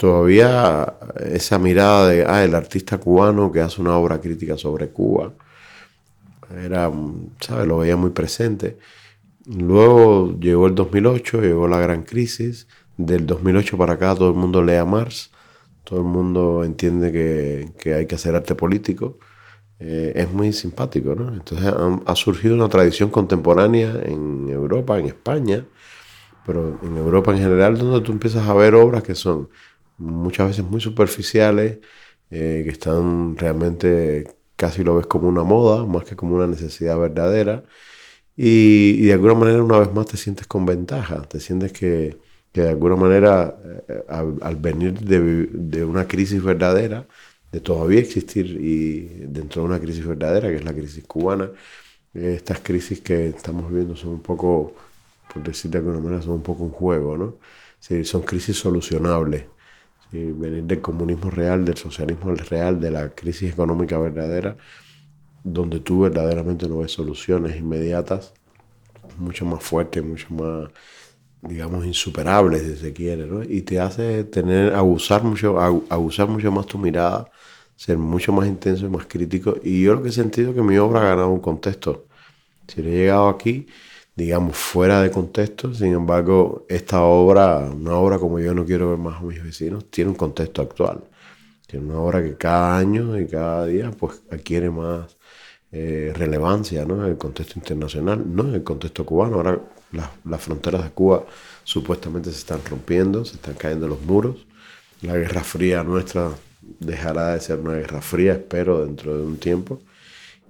todavía 0.00 0.94
esa 1.30 1.58
mirada 1.58 2.08
de, 2.08 2.24
ah, 2.26 2.42
el 2.42 2.54
artista 2.54 2.96
cubano 2.96 3.52
que 3.52 3.60
hace 3.60 3.82
una 3.82 3.98
obra 3.98 4.18
crítica 4.18 4.56
sobre 4.56 4.88
Cuba, 4.88 5.34
era, 6.64 6.90
¿sabes? 7.38 7.68
Lo 7.68 7.78
veía 7.78 7.96
muy 7.96 8.08
presente. 8.08 8.78
Luego 9.44 10.38
llegó 10.40 10.68
el 10.68 10.74
2008, 10.74 11.42
llegó 11.42 11.68
la 11.68 11.80
gran 11.80 12.04
crisis. 12.04 12.66
Del 12.96 13.26
2008 13.26 13.76
para 13.76 13.94
acá 13.94 14.14
todo 14.14 14.30
el 14.30 14.36
mundo 14.36 14.62
lee 14.62 14.76
a 14.76 14.86
Marx, 14.86 15.32
todo 15.84 16.00
el 16.00 16.06
mundo 16.06 16.64
entiende 16.64 17.12
que, 17.12 17.68
que 17.78 17.92
hay 17.92 18.06
que 18.06 18.14
hacer 18.14 18.34
arte 18.34 18.54
político. 18.54 19.18
Eh, 19.80 20.12
es 20.16 20.32
muy 20.32 20.54
simpático, 20.54 21.14
¿no? 21.14 21.30
Entonces 21.30 21.74
ha, 22.06 22.16
surgido 22.16 22.54
una 22.54 22.70
tradición 22.70 23.10
contemporánea 23.10 24.00
en 24.04 24.48
Europa, 24.48 24.98
en 24.98 25.06
España, 25.06 25.66
pero 26.46 26.78
en 26.82 26.96
Europa 26.96 27.32
en 27.32 27.38
general, 27.38 27.76
donde 27.76 28.00
tú 28.00 28.12
empiezas 28.12 28.48
a 28.48 28.54
ver 28.54 28.74
obras 28.74 29.02
que 29.02 29.14
son 29.14 29.50
muchas 30.00 30.48
veces 30.48 30.64
muy 30.64 30.80
superficiales, 30.80 31.78
eh, 32.30 32.62
que 32.64 32.70
están 32.70 33.36
realmente 33.36 34.26
casi 34.56 34.84
lo 34.84 34.96
ves 34.96 35.06
como 35.06 35.28
una 35.28 35.44
moda, 35.44 35.86
más 35.86 36.04
que 36.04 36.16
como 36.16 36.36
una 36.36 36.46
necesidad 36.46 36.98
verdadera, 36.98 37.64
y, 38.36 39.02
de 39.06 39.12
alguna 39.14 39.34
manera 39.34 39.62
una 39.64 39.78
vez 39.80 39.92
más 39.92 40.06
te 40.06 40.16
sientes 40.16 40.46
con 40.46 40.66
ventaja, 40.66 41.22
te 41.22 41.40
sientes 41.40 41.72
que, 41.72 42.18
de 42.54 42.68
alguna 42.68 42.96
manera 42.96 43.56
eh, 43.88 44.04
al, 44.08 44.56
venir 44.56 44.98
de, 45.00 45.48
de 45.52 45.84
una 45.84 46.06
crisis 46.08 46.42
verdadera, 46.42 47.06
de 47.52 47.60
todavía 47.60 48.00
existir 48.00 48.46
y 48.60 49.00
dentro 49.26 49.62
de 49.62 49.68
una 49.68 49.80
crisis 49.80 50.06
verdadera, 50.06 50.48
que 50.48 50.56
es 50.56 50.64
la 50.64 50.72
crisis 50.74 51.04
cubana, 51.06 51.50
estas 52.14 52.60
crisis 52.60 53.00
que 53.00 53.28
estamos 53.28 53.68
viviendo 53.70 53.96
son 53.96 54.10
un 54.10 54.22
poco, 54.22 54.74
por 55.32 55.42
decir 55.42 55.70
de 55.70 55.78
alguna 55.78 56.00
manera, 56.00 56.22
son 56.22 56.34
un 56.34 56.42
poco 56.42 56.64
un 56.64 56.70
juego, 56.72 57.16
¿no? 57.16 57.38
son 58.04 58.22
crisis 58.22 58.56
solucionables. 58.58 59.44
Venir 60.12 60.64
del 60.64 60.80
comunismo 60.80 61.30
real, 61.30 61.64
del 61.64 61.76
socialismo 61.76 62.34
real, 62.34 62.80
de 62.80 62.90
la 62.90 63.10
crisis 63.10 63.52
económica 63.52 63.98
verdadera, 63.98 64.56
donde 65.44 65.80
tú 65.80 66.00
verdaderamente 66.00 66.68
no 66.68 66.78
ves 66.78 66.92
soluciones 66.92 67.56
inmediatas, 67.56 68.34
mucho 69.18 69.44
más 69.44 69.62
fuertes, 69.62 70.04
mucho 70.04 70.34
más 70.34 70.70
digamos, 71.42 71.86
insuperable, 71.86 72.58
si 72.60 72.76
se 72.76 72.92
quiere, 72.92 73.26
¿no? 73.26 73.42
Y 73.42 73.62
te 73.62 73.80
hace 73.80 74.24
tener, 74.24 74.74
abusar 74.74 75.22
mucho, 75.24 75.58
abusar 75.88 76.28
mucho 76.28 76.52
más 76.52 76.66
tu 76.66 76.78
mirada, 76.78 77.30
ser 77.76 77.96
mucho 77.98 78.32
más 78.32 78.46
intenso 78.46 78.86
y 78.86 78.90
más 78.90 79.06
crítico. 79.06 79.56
Y 79.62 79.82
yo 79.82 79.94
lo 79.94 80.02
que 80.02 80.10
he 80.10 80.12
sentido 80.12 80.50
es 80.50 80.56
que 80.56 80.62
mi 80.62 80.76
obra 80.78 81.00
ha 81.00 81.04
ganado 81.04 81.30
un 81.30 81.40
contexto. 81.40 82.06
Si 82.66 82.80
he 82.80 82.84
llegado 82.84 83.28
aquí, 83.28 83.66
digamos, 84.16 84.56
fuera 84.56 85.02
de 85.02 85.10
contexto, 85.10 85.74
sin 85.74 85.94
embargo, 85.94 86.66
esta 86.68 87.02
obra, 87.02 87.58
una 87.60 87.94
obra 87.96 88.18
como 88.18 88.38
yo 88.40 88.54
no 88.54 88.64
quiero 88.64 88.90
ver 88.90 88.98
más 88.98 89.20
a 89.20 89.24
mis 89.24 89.42
vecinos, 89.42 89.90
tiene 89.90 90.10
un 90.10 90.16
contexto 90.16 90.62
actual. 90.62 91.04
Tiene 91.66 91.86
una 91.86 92.00
obra 92.00 92.22
que 92.22 92.36
cada 92.36 92.76
año 92.78 93.18
y 93.18 93.26
cada 93.28 93.66
día 93.66 93.90
pues 93.92 94.22
adquiere 94.30 94.70
más 94.70 95.16
eh, 95.72 96.12
relevancia 96.16 96.84
¿no? 96.84 97.04
en 97.04 97.12
el 97.12 97.16
contexto 97.18 97.58
internacional, 97.58 98.24
no 98.26 98.42
en 98.48 98.54
el 98.54 98.64
contexto 98.64 99.06
cubano. 99.06 99.36
Ahora 99.36 99.60
las, 99.92 100.40
fronteras 100.40 100.84
de 100.84 100.90
Cuba 100.90 101.24
supuestamente 101.64 102.30
se 102.30 102.38
están 102.38 102.60
rompiendo, 102.68 103.24
se 103.24 103.36
están 103.36 103.54
cayendo 103.54 103.86
los 103.88 104.02
muros. 104.02 104.46
La 105.02 105.16
Guerra 105.16 105.44
Fría 105.44 105.84
nuestra 105.84 106.30
dejará 106.80 107.34
de 107.34 107.40
ser 107.40 107.60
una 107.60 107.74
Guerra 107.74 108.02
Fría, 108.02 108.32
espero, 108.32 108.84
dentro 108.84 109.16
de 109.16 109.22
un 109.24 109.38
tiempo. 109.38 109.80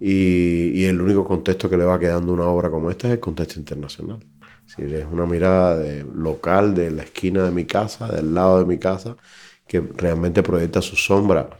Y, 0.00 0.84
el 0.84 1.00
único 1.00 1.24
contexto 1.24 1.68
que 1.68 1.76
le 1.76 1.84
va 1.84 1.98
quedando 1.98 2.32
una 2.32 2.46
obra 2.46 2.70
como 2.70 2.90
esta 2.90 3.08
es 3.08 3.14
el 3.14 3.20
contexto 3.20 3.60
internacional. 3.60 4.18
Si 4.66 4.82
es 4.82 5.04
una 5.10 5.26
mirada 5.26 5.76
de, 5.76 6.04
local 6.04 6.74
de 6.74 6.90
la 6.90 7.02
esquina 7.02 7.44
de 7.44 7.50
mi 7.50 7.66
casa, 7.66 8.08
del 8.08 8.34
lado 8.34 8.60
de 8.60 8.64
mi 8.64 8.78
casa, 8.78 9.16
que 9.66 9.80
realmente 9.80 10.42
proyecta 10.42 10.80
su 10.80 10.96
sombra 10.96 11.50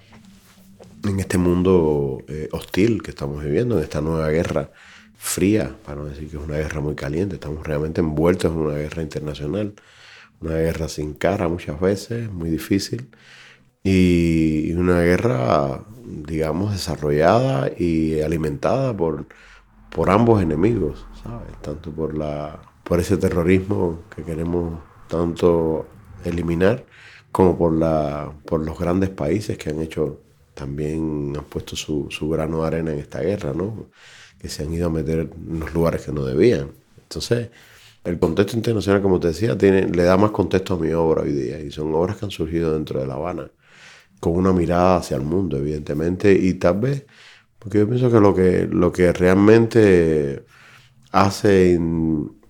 en 1.05 1.21
este 1.21 1.39
mundo 1.39 2.23
eh, 2.29 2.49
hostil 2.53 3.03
que 3.03 3.11
estamos 3.11 3.43
viviendo, 3.45 3.77
en 3.79 3.85
esta 3.85 4.01
nueva 4.01 4.29
guerra 4.31 4.71
fría, 5.17 5.77
para 5.85 6.01
no 6.01 6.07
decir 6.07 6.31
que 6.31 6.37
es 6.37 6.43
una 6.43 6.57
guerra 6.57 6.81
muy 6.81 6.95
caliente, 6.95 7.35
estamos 7.35 7.67
realmente 7.67 8.01
envueltos 8.01 8.53
en 8.53 8.59
una 8.59 8.75
guerra 8.75 9.03
internacional, 9.03 9.75
una 10.41 10.55
guerra 10.55 10.89
sin 10.89 11.13
cara 11.15 11.49
muchas 11.49 11.79
veces, 11.81 12.31
muy 12.31 12.51
difícil, 12.51 13.11
y 13.83 14.73
una 14.75 15.01
guerra, 15.01 15.83
digamos, 16.05 16.73
desarrollada 16.73 17.71
y 17.79 18.21
alimentada 18.21 18.97
por, 18.97 19.27
por 19.91 20.11
ambos 20.11 20.43
enemigos, 20.43 21.07
¿sabes? 21.23 21.61
Tanto 21.63 21.91
por, 21.93 22.17
la, 22.17 22.61
por 22.85 23.01
ese 23.01 23.17
terrorismo 23.17 24.01
que 24.15 24.23
queremos 24.25 24.81
tanto 25.09 25.87
eliminar, 26.25 26.85
como 27.33 27.57
por, 27.59 27.73
la, 27.73 28.33
por 28.47 28.61
los 28.65 28.79
grandes 28.79 29.11
países 29.11 29.59
que 29.59 29.71
han 29.71 29.81
hecho 29.81 30.21
también 30.55 31.33
han 31.37 31.45
puesto 31.45 31.77
su, 31.77 32.09
su 32.11 32.29
grano 32.29 32.63
de 32.63 32.67
arena 32.67 32.93
en 32.93 32.99
esta 32.99 33.21
guerra, 33.21 33.53
¿no? 33.55 33.87
que 34.41 34.49
se 34.49 34.63
han 34.63 34.73
ido 34.73 34.87
a 34.87 34.91
meter 34.91 35.31
en 35.49 35.61
los 35.61 35.73
lugares 35.75 36.05
que 36.05 36.13
no 36.13 36.25
debían. 36.25 36.71
Entonces, 37.03 37.51
el 38.05 38.19
contexto 38.19 38.57
internacional, 38.57 39.03
como 39.03 39.21
te 39.21 39.29
decía, 39.29 39.57
tiene, 39.59 39.89
le 39.89 40.03
da 40.05 40.17
más 40.17 40.31
contexto 40.31 40.75
a 40.75 40.79
mi 40.79 40.93
obra 40.93 41.23
hoy 41.23 41.33
día. 41.33 41.61
Y 41.61 41.71
son 41.71 41.95
obras 41.95 42.17
que 42.17 42.25
han 42.27 42.31
surgido 42.31 42.73
dentro 42.73 43.01
de 43.01 43.07
La 43.07 43.15
Habana, 43.15 43.51
con 44.21 44.35
una 44.35 44.53
mirada 44.53 44.97
hacia 44.99 45.17
el 45.17 45.23
mundo, 45.23 45.57
evidentemente. 45.59 46.33
Y 46.33 46.55
tal 46.55 46.81
vez, 46.81 47.07
porque 47.59 47.79
yo 47.79 47.89
pienso 47.89 48.11
que 48.11 48.21
lo 48.21 48.35
que, 48.35 48.69
lo 48.71 48.93
que 48.93 49.13
realmente 49.13 50.45
hace 51.13 51.79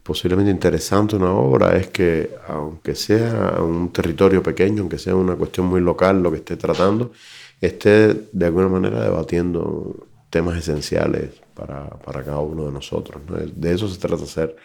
posiblemente 0.03 0.51
interesante 0.51 1.17
una 1.17 1.33
obra 1.33 1.77
es 1.77 1.89
que, 1.89 2.31
aunque 2.49 2.95
sea 2.95 3.59
un 3.61 3.93
territorio 3.93 4.43
pequeño, 4.43 4.83
aunque 4.83 4.99
sea 4.99 5.15
una 5.15 5.37
cuestión 5.37 5.67
muy 5.67 5.81
local 5.81 6.23
lo 6.23 6.31
que 6.31 6.39
esté 6.39 6.57
tratando, 6.57 7.13
esté 7.61 8.15
de 8.33 8.47
alguna 8.47 8.69
manera 8.69 9.03
debatiendo 9.03 10.09
temas 10.31 10.57
esenciales 10.59 11.31
para, 11.55 11.91
para 11.91 12.25
cada 12.25 12.39
uno 12.41 12.67
de 12.67 12.73
nosotros. 12.73 13.23
De 13.55 13.73
eso 13.73 13.89
se 13.89 13.99
trata 13.99 14.27
ser 14.27 14.57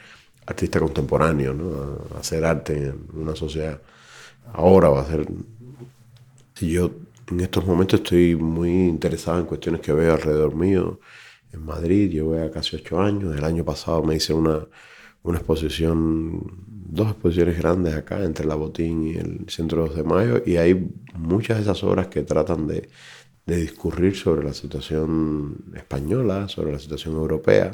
artista 0.46 0.80
contemporáneo, 0.80 1.54
¿no? 1.54 2.18
hacer 2.20 2.46
arte 2.46 2.78
en 2.78 3.08
una 3.14 3.36
sociedad. 3.36 3.80
Ahora 4.54 4.90
va 4.90 5.02
a 5.02 5.06
ser... 5.06 5.28
Yo 6.62 6.92
en 7.30 7.42
estos 7.42 7.66
momentos 7.66 8.00
estoy 8.00 8.36
muy 8.36 8.70
interesado 8.70 9.40
en 9.40 9.46
cuestiones 9.46 9.82
que 9.82 9.92
veo 9.92 10.14
alrededor 10.14 10.56
mío. 10.56 11.00
En 11.52 11.66
Madrid 11.66 12.10
llevo 12.10 12.36
ya 12.36 12.50
casi 12.50 12.78
ocho 12.78 13.02
años. 13.02 13.36
El 13.36 13.44
año 13.44 13.66
pasado 13.66 14.04
me 14.04 14.16
hice 14.16 14.34
una, 14.34 14.66
una 15.24 15.38
exposición, 15.38 16.42
dos 16.68 17.12
exposiciones 17.12 17.58
grandes 17.58 17.96
acá 17.96 18.24
entre 18.24 18.46
la 18.46 18.56
Botín 18.56 19.08
y 19.08 19.16
el 19.16 19.46
Centro 19.50 19.86
2 19.88 19.96
de 19.98 20.04
Mayo. 20.04 20.44
Y 20.46 20.58
hay 20.58 20.92
muchas 21.16 21.58
de 21.58 21.64
esas 21.64 21.84
obras 21.84 22.08
que 22.08 22.24
tratan 22.24 22.68
de, 22.68 22.90
de 23.46 23.58
discurrir 23.58 24.16
sobre 24.16 24.46
la 24.46 24.54
situación 24.54 25.74
española, 25.76 26.48
sobre 26.48 26.72
la 26.72 26.80
situación 26.80 27.16
europea. 27.16 27.72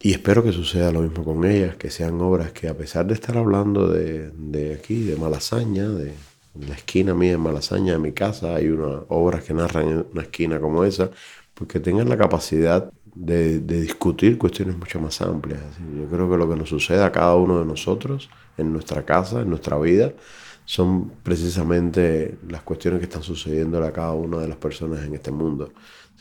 Y 0.00 0.12
espero 0.12 0.44
que 0.44 0.52
suceda 0.52 0.92
lo 0.92 1.00
mismo 1.00 1.24
con 1.24 1.44
ellas, 1.44 1.76
que 1.76 1.90
sean 1.90 2.20
obras 2.20 2.52
que 2.52 2.68
a 2.68 2.76
pesar 2.76 3.06
de 3.06 3.14
estar 3.14 3.36
hablando 3.36 3.88
de, 3.88 4.30
de 4.30 4.74
aquí, 4.74 5.02
de 5.04 5.16
Malasaña, 5.16 5.88
de, 5.88 6.12
la 6.54 6.74
esquina 6.74 7.14
mía 7.14 7.32
en 7.32 7.40
Malasaña, 7.40 7.92
de 7.92 7.98
mi 7.98 8.12
casa, 8.12 8.54
hay 8.56 8.68
unas 8.68 9.02
obras 9.08 9.44
que 9.44 9.54
narran 9.54 9.88
en 9.88 10.06
una 10.12 10.22
esquina 10.22 10.60
como 10.60 10.84
esa, 10.84 11.10
porque 11.54 11.80
pues 11.80 11.84
tengan 11.84 12.08
la 12.08 12.16
capacidad 12.16 12.92
de, 13.14 13.60
de, 13.60 13.80
discutir 13.80 14.38
cuestiones 14.38 14.76
mucho 14.76 15.00
más 15.00 15.20
amplias. 15.20 15.60
Yo 15.96 16.06
creo 16.08 16.30
que 16.30 16.36
lo 16.36 16.48
que 16.48 16.56
nos 16.56 16.68
sucede 16.68 17.02
a 17.02 17.12
cada 17.12 17.34
uno 17.36 17.60
de 17.60 17.66
nosotros, 17.66 18.30
en 18.56 18.72
nuestra 18.72 19.04
casa, 19.04 19.42
en 19.42 19.50
nuestra 19.50 19.78
vida, 19.78 20.12
son 20.64 21.10
precisamente 21.22 22.38
las 22.48 22.62
cuestiones 22.62 23.00
que 23.00 23.04
están 23.06 23.22
sucediendo 23.22 23.82
a 23.82 23.92
cada 23.92 24.12
una 24.12 24.38
de 24.38 24.48
las 24.48 24.56
personas 24.56 25.04
en 25.04 25.14
este 25.14 25.30
mundo. 25.30 25.72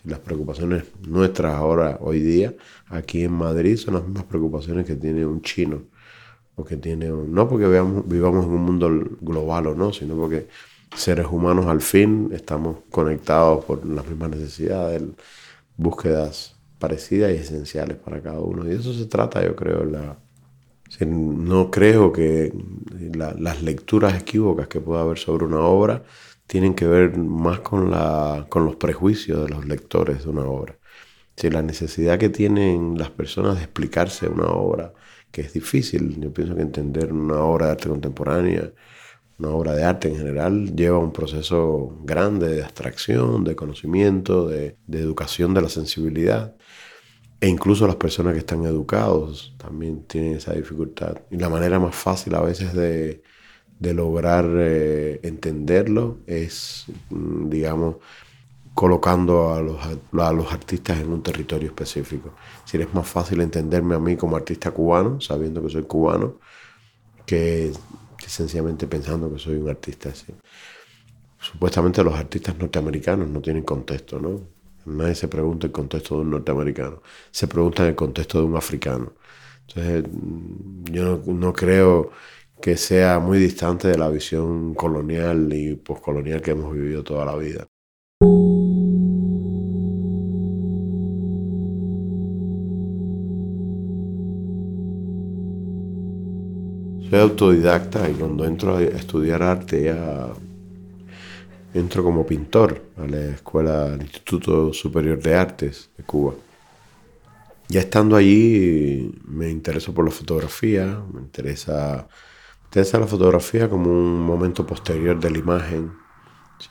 Las 0.03 0.19
preocupaciones 0.19 0.85
nuestras 1.07 1.53
ahora, 1.53 1.97
hoy 2.01 2.21
día, 2.21 2.55
aquí 2.87 3.23
en 3.23 3.33
Madrid, 3.33 3.77
son 3.77 3.93
las 3.95 4.03
mismas 4.03 4.23
preocupaciones 4.25 4.85
que 4.85 4.95
tiene 4.95 5.25
un 5.25 5.41
chino. 5.41 5.83
O 6.61 6.65
que 6.65 6.77
tiene, 6.77 7.07
no 7.09 7.49
porque 7.49 7.65
veamos, 7.65 8.07
vivamos 8.07 8.45
en 8.45 8.51
un 8.51 8.61
mundo 8.61 8.89
global 9.19 9.67
o 9.67 9.75
no, 9.75 9.91
sino 9.91 10.15
porque 10.15 10.47
seres 10.95 11.25
humanos 11.25 11.65
al 11.67 11.81
fin 11.81 12.29
estamos 12.33 12.77
conectados 12.91 13.65
por 13.65 13.85
las 13.85 14.05
mismas 14.07 14.29
necesidades, 14.31 15.01
búsquedas 15.77 16.55
parecidas 16.77 17.31
y 17.31 17.35
esenciales 17.35 17.97
para 17.97 18.21
cada 18.21 18.39
uno. 18.39 18.69
Y 18.69 18.75
eso 18.75 18.93
se 18.93 19.05
trata, 19.05 19.43
yo 19.43 19.55
creo, 19.55 19.85
la, 19.85 20.17
no 21.05 21.71
creo 21.71 22.11
que 22.11 22.53
las 23.15 23.61
lecturas 23.63 24.19
equívocas 24.19 24.67
que 24.67 24.81
pueda 24.81 25.01
haber 25.01 25.17
sobre 25.17 25.45
una 25.45 25.61
obra 25.61 26.03
tienen 26.47 26.73
que 26.75 26.85
ver 26.85 27.17
más 27.17 27.59
con, 27.61 27.89
la, 27.91 28.45
con 28.49 28.65
los 28.65 28.75
prejuicios 28.75 29.43
de 29.45 29.49
los 29.49 29.65
lectores 29.65 30.23
de 30.25 30.29
una 30.29 30.43
obra. 30.43 30.77
Si 31.35 31.49
la 31.49 31.61
necesidad 31.61 32.19
que 32.19 32.29
tienen 32.29 32.97
las 32.97 33.09
personas 33.09 33.55
de 33.57 33.63
explicarse 33.63 34.27
una 34.27 34.47
obra, 34.47 34.93
que 35.31 35.41
es 35.41 35.53
difícil, 35.53 36.19
yo 36.19 36.33
pienso 36.33 36.55
que 36.55 36.61
entender 36.61 37.13
una 37.13 37.39
obra 37.41 37.67
de 37.67 37.71
arte 37.73 37.89
contemporánea, 37.89 38.71
una 39.39 39.49
obra 39.49 39.73
de 39.73 39.83
arte 39.83 40.09
en 40.09 40.17
general, 40.17 40.75
lleva 40.75 40.99
un 40.99 41.11
proceso 41.13 41.97
grande 42.03 42.47
de 42.49 42.63
abstracción, 42.63 43.43
de 43.43 43.55
conocimiento, 43.55 44.47
de, 44.47 44.77
de 44.87 44.99
educación 44.99 45.53
de 45.53 45.61
la 45.61 45.69
sensibilidad. 45.69 46.55
E 47.41 47.47
incluso 47.47 47.87
las 47.87 47.95
personas 47.95 48.33
que 48.33 48.39
están 48.39 48.65
educados 48.65 49.55
también 49.57 50.03
tienen 50.03 50.35
esa 50.35 50.53
dificultad. 50.53 51.17
Y 51.31 51.37
la 51.37 51.49
manera 51.49 51.79
más 51.79 51.95
fácil 51.95 52.35
a 52.35 52.41
veces 52.41 52.73
de, 52.73 53.23
lograr 53.79 54.45
eh, 54.59 55.19
entenderlo 55.23 56.19
es, 56.27 56.85
mm, 57.09 57.49
digamos, 57.49 57.95
colocando 58.73 59.53
a 59.53 59.61
los, 59.61 59.79
a 59.85 60.33
los, 60.33 60.51
artistas 60.51 60.99
en 60.99 61.11
un 61.11 61.21
territorio 61.23 61.67
específico. 61.69 62.33
Si 62.65 62.77
es 62.77 62.93
más 62.93 63.07
fácil 63.07 63.41
entenderme 63.41 63.95
a 63.95 63.99
mí 63.99 64.15
como 64.15 64.35
artista 64.35 64.71
cubano, 64.71 65.19
sabiendo 65.21 65.61
que 65.61 65.69
soy 65.69 65.83
cubano, 65.83 66.35
que, 67.25 67.71
sencillamente 68.17 68.87
pensando 68.87 69.31
que 69.31 69.39
soy 69.39 69.57
un 69.57 69.69
artista 69.69 70.09
así. 70.09 70.33
Supuestamente 71.39 72.03
los 72.03 72.13
artistas 72.15 72.57
norteamericanos 72.57 73.27
no 73.29 73.41
tienen 73.41 73.63
contexto, 73.63 74.19
¿no? 74.19 74.41
Nadie 74.85 75.15
se 75.15 75.27
pregunta 75.27 75.67
el 75.67 75.73
contexto 75.73 76.15
de 76.15 76.21
un 76.21 76.31
norteamericano, 76.31 77.01
se 77.31 77.47
pregunta 77.47 77.87
el 77.87 77.95
contexto 77.95 78.39
de 78.39 78.45
un 78.45 78.55
africano. 78.57 79.13
Entonces, 79.67 80.03
mm, 80.11 80.85
yo 80.91 81.21
no, 81.27 81.53
creo 81.53 82.11
que 82.61 82.77
sea 82.77 83.19
muy 83.19 83.39
distante 83.39 83.87
de 83.87 83.97
la 83.97 84.09
visión 84.09 84.73
colonial 84.75 85.51
y 85.53 85.75
poscolonial 85.75 86.41
que 86.41 86.51
hemos 86.51 86.73
vivido 86.73 87.03
toda 87.03 87.25
la 87.25 87.35
vida. 87.35 87.67
Soy 97.11 97.19
autodidacta 97.19 98.09
y 98.09 98.13
cuando 98.13 98.45
entro 98.45 98.77
a 98.77 98.83
estudiar 98.83 99.43
arte 99.43 99.83
ya 99.83 100.29
entro 101.73 102.05
como 102.05 102.25
pintor 102.25 102.81
a 102.95 103.05
la 103.05 103.31
escuela, 103.31 103.87
al 103.87 104.01
Instituto 104.01 104.71
Superior 104.71 105.21
de 105.21 105.35
Artes 105.35 105.89
de 105.97 106.05
Cuba. 106.05 106.35
Ya 107.67 107.81
estando 107.81 108.15
allí 108.15 109.13
me 109.25 109.49
intereso 109.49 109.93
por 109.93 110.05
la 110.05 110.11
fotografía, 110.11 111.03
me 111.13 111.19
interesa, 111.19 112.07
me 112.61 112.65
interesa 112.67 112.97
la 112.97 113.07
fotografía 113.07 113.69
como 113.69 113.89
un 113.89 114.21
momento 114.21 114.65
posterior 114.65 115.19
de 115.19 115.31
la 115.31 115.37
imagen, 115.37 115.91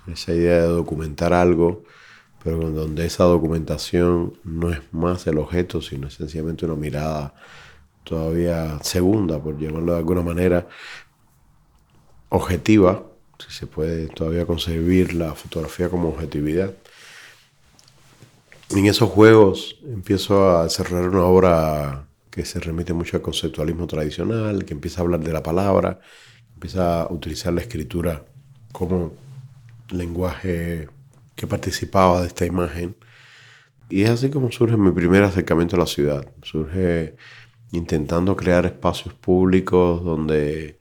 esa 0.06 0.32
idea 0.32 0.62
de 0.62 0.68
documentar 0.68 1.34
algo, 1.34 1.82
pero 2.42 2.70
donde 2.70 3.04
esa 3.04 3.24
documentación 3.24 4.38
no 4.44 4.70
es 4.70 4.80
más 4.90 5.26
el 5.26 5.36
objeto, 5.36 5.82
sino 5.82 6.08
sencillamente 6.08 6.64
una 6.64 6.76
mirada 6.76 7.34
todavía 8.04 8.78
segunda, 8.82 9.38
por 9.38 9.58
llamarlo 9.58 9.92
de 9.92 9.98
alguna 9.98 10.22
manera, 10.22 10.68
objetiva, 12.28 13.04
si 13.38 13.52
se 13.52 13.66
puede 13.66 14.08
todavía 14.08 14.46
concebir 14.46 15.14
la 15.14 15.34
fotografía 15.34 15.88
como 15.88 16.08
objetividad. 16.08 16.72
En 18.70 18.86
esos 18.86 19.10
juegos 19.10 19.78
empiezo 19.84 20.58
a 20.58 20.64
desarrollar 20.64 21.08
una 21.08 21.24
obra 21.24 22.06
que 22.30 22.44
se 22.44 22.60
remite 22.60 22.92
mucho 22.92 23.16
al 23.16 23.22
conceptualismo 23.22 23.86
tradicional, 23.86 24.64
que 24.64 24.74
empieza 24.74 25.00
a 25.00 25.04
hablar 25.04 25.20
de 25.20 25.32
la 25.32 25.42
palabra, 25.42 26.00
empieza 26.54 27.02
a 27.02 27.12
utilizar 27.12 27.52
la 27.52 27.62
escritura 27.62 28.24
como 28.70 29.12
lenguaje 29.90 30.88
que 31.34 31.46
participaba 31.46 32.20
de 32.20 32.28
esta 32.28 32.46
imagen. 32.46 32.94
Y 33.88 34.02
es 34.02 34.10
así 34.10 34.30
como 34.30 34.52
surge 34.52 34.76
mi 34.76 34.92
primer 34.92 35.24
acercamiento 35.24 35.74
a 35.74 35.80
la 35.80 35.86
ciudad. 35.86 36.30
Surge 36.42 37.16
intentando 37.72 38.36
crear 38.36 38.66
espacios 38.66 39.14
públicos 39.14 40.02
donde 40.04 40.78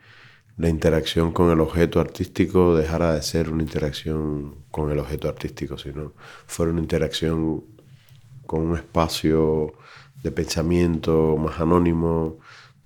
la 0.57 0.69
interacción 0.69 1.31
con 1.31 1.51
el 1.51 1.61
objeto 1.61 1.99
artístico 1.99 2.75
dejara 2.75 3.13
de 3.13 3.21
ser 3.21 3.49
una 3.49 3.63
interacción 3.63 4.55
con 4.71 4.91
el 4.91 4.99
objeto 4.99 5.29
artístico, 5.29 5.77
sino 5.77 6.13
fuera 6.47 6.71
una 6.71 6.81
interacción 6.81 7.63
con 8.45 8.67
un 8.67 8.75
espacio 8.75 9.73
de 10.21 10.31
pensamiento 10.31 11.37
más 11.37 11.59
anónimo, 11.59 12.39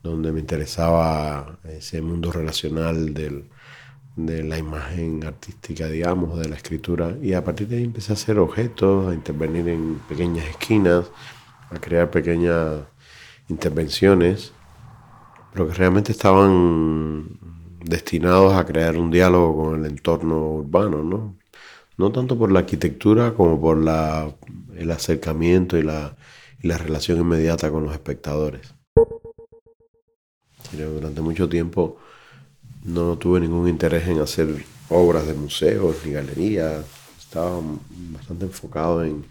donde 0.04 0.32
me 0.32 0.39
interesaba 0.39 1.60
ese 1.63 2.02
mundo 2.02 2.32
relacional 2.32 3.13
del, 3.13 3.50
de 4.16 4.44
la 4.44 4.58
imagen 4.58 5.24
artística, 5.24 5.88
digamos, 5.88 6.38
de 6.38 6.50
la 6.50 6.58
escritura. 6.58 7.18
Y 7.22 7.34
a 7.34 7.44
partir 7.44 7.70
de 7.70 7.78
ahí 7.78 7.86
empecé 7.86 8.12
a 8.12 8.16
hacer 8.16 8.38
objetos, 8.38 9.08
a 9.08 9.13
intervenir 9.13 9.68
en 9.70 10.00
pequeñas 10.08 10.46
esquinas, 10.48 11.06
a 11.72 11.80
crear 11.80 12.12
pequeñas 12.12 12.82
intervenciones, 13.50 14.54
pero 15.52 15.68
que 15.68 15.74
realmente 15.74 16.12
estaban 16.12 17.40
destinados 17.84 18.54
a 18.54 18.66
crear 18.66 18.98
un 18.98 19.12
diálogo 19.12 19.64
con 19.64 19.80
el 19.80 19.92
entorno 19.92 20.52
urbano, 20.52 21.04
¿no? 21.04 21.38
No 21.98 22.12
tanto 22.12 22.38
por 22.38 22.52
la 22.52 22.60
arquitectura 22.60 23.34
como 23.34 23.60
por 23.62 23.78
la, 23.78 24.34
el 24.76 24.90
acercamiento 24.90 25.78
y 25.78 25.84
la, 25.84 26.16
y 26.62 26.68
la 26.68 26.78
relación 26.78 27.20
inmediata 27.20 27.70
con 27.70 27.84
los 27.84 27.94
espectadores. 27.94 28.74
Durante 30.72 31.22
mucho 31.22 31.48
tiempo 31.48 31.98
no 32.84 33.16
tuve 33.18 33.40
ningún 33.40 33.68
interés 33.68 34.08
en 34.08 34.20
hacer 34.20 34.66
obras 34.90 35.28
de 35.28 35.36
museos 35.36 35.98
ni 36.04 36.14
galerías. 36.14 36.84
Estaba 37.20 37.62
bastante 38.12 38.46
enfocado 38.46 39.04
en, 39.04 39.26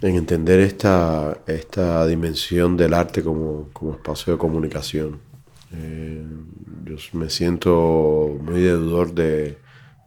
entender 0.00 0.60
esta, 0.60 1.38
esta 1.46 2.06
dimensión 2.06 2.76
del 2.76 2.94
arte 2.94 3.22
como, 3.22 3.68
espacio 3.92 4.34
de 4.34 4.38
comunicación. 4.38 5.20
Eh, 5.72 6.24
yo 6.84 6.96
me 7.12 7.28
siento 7.30 8.38
muy 8.40 8.60
deudor 8.62 9.12
de, 9.12 9.58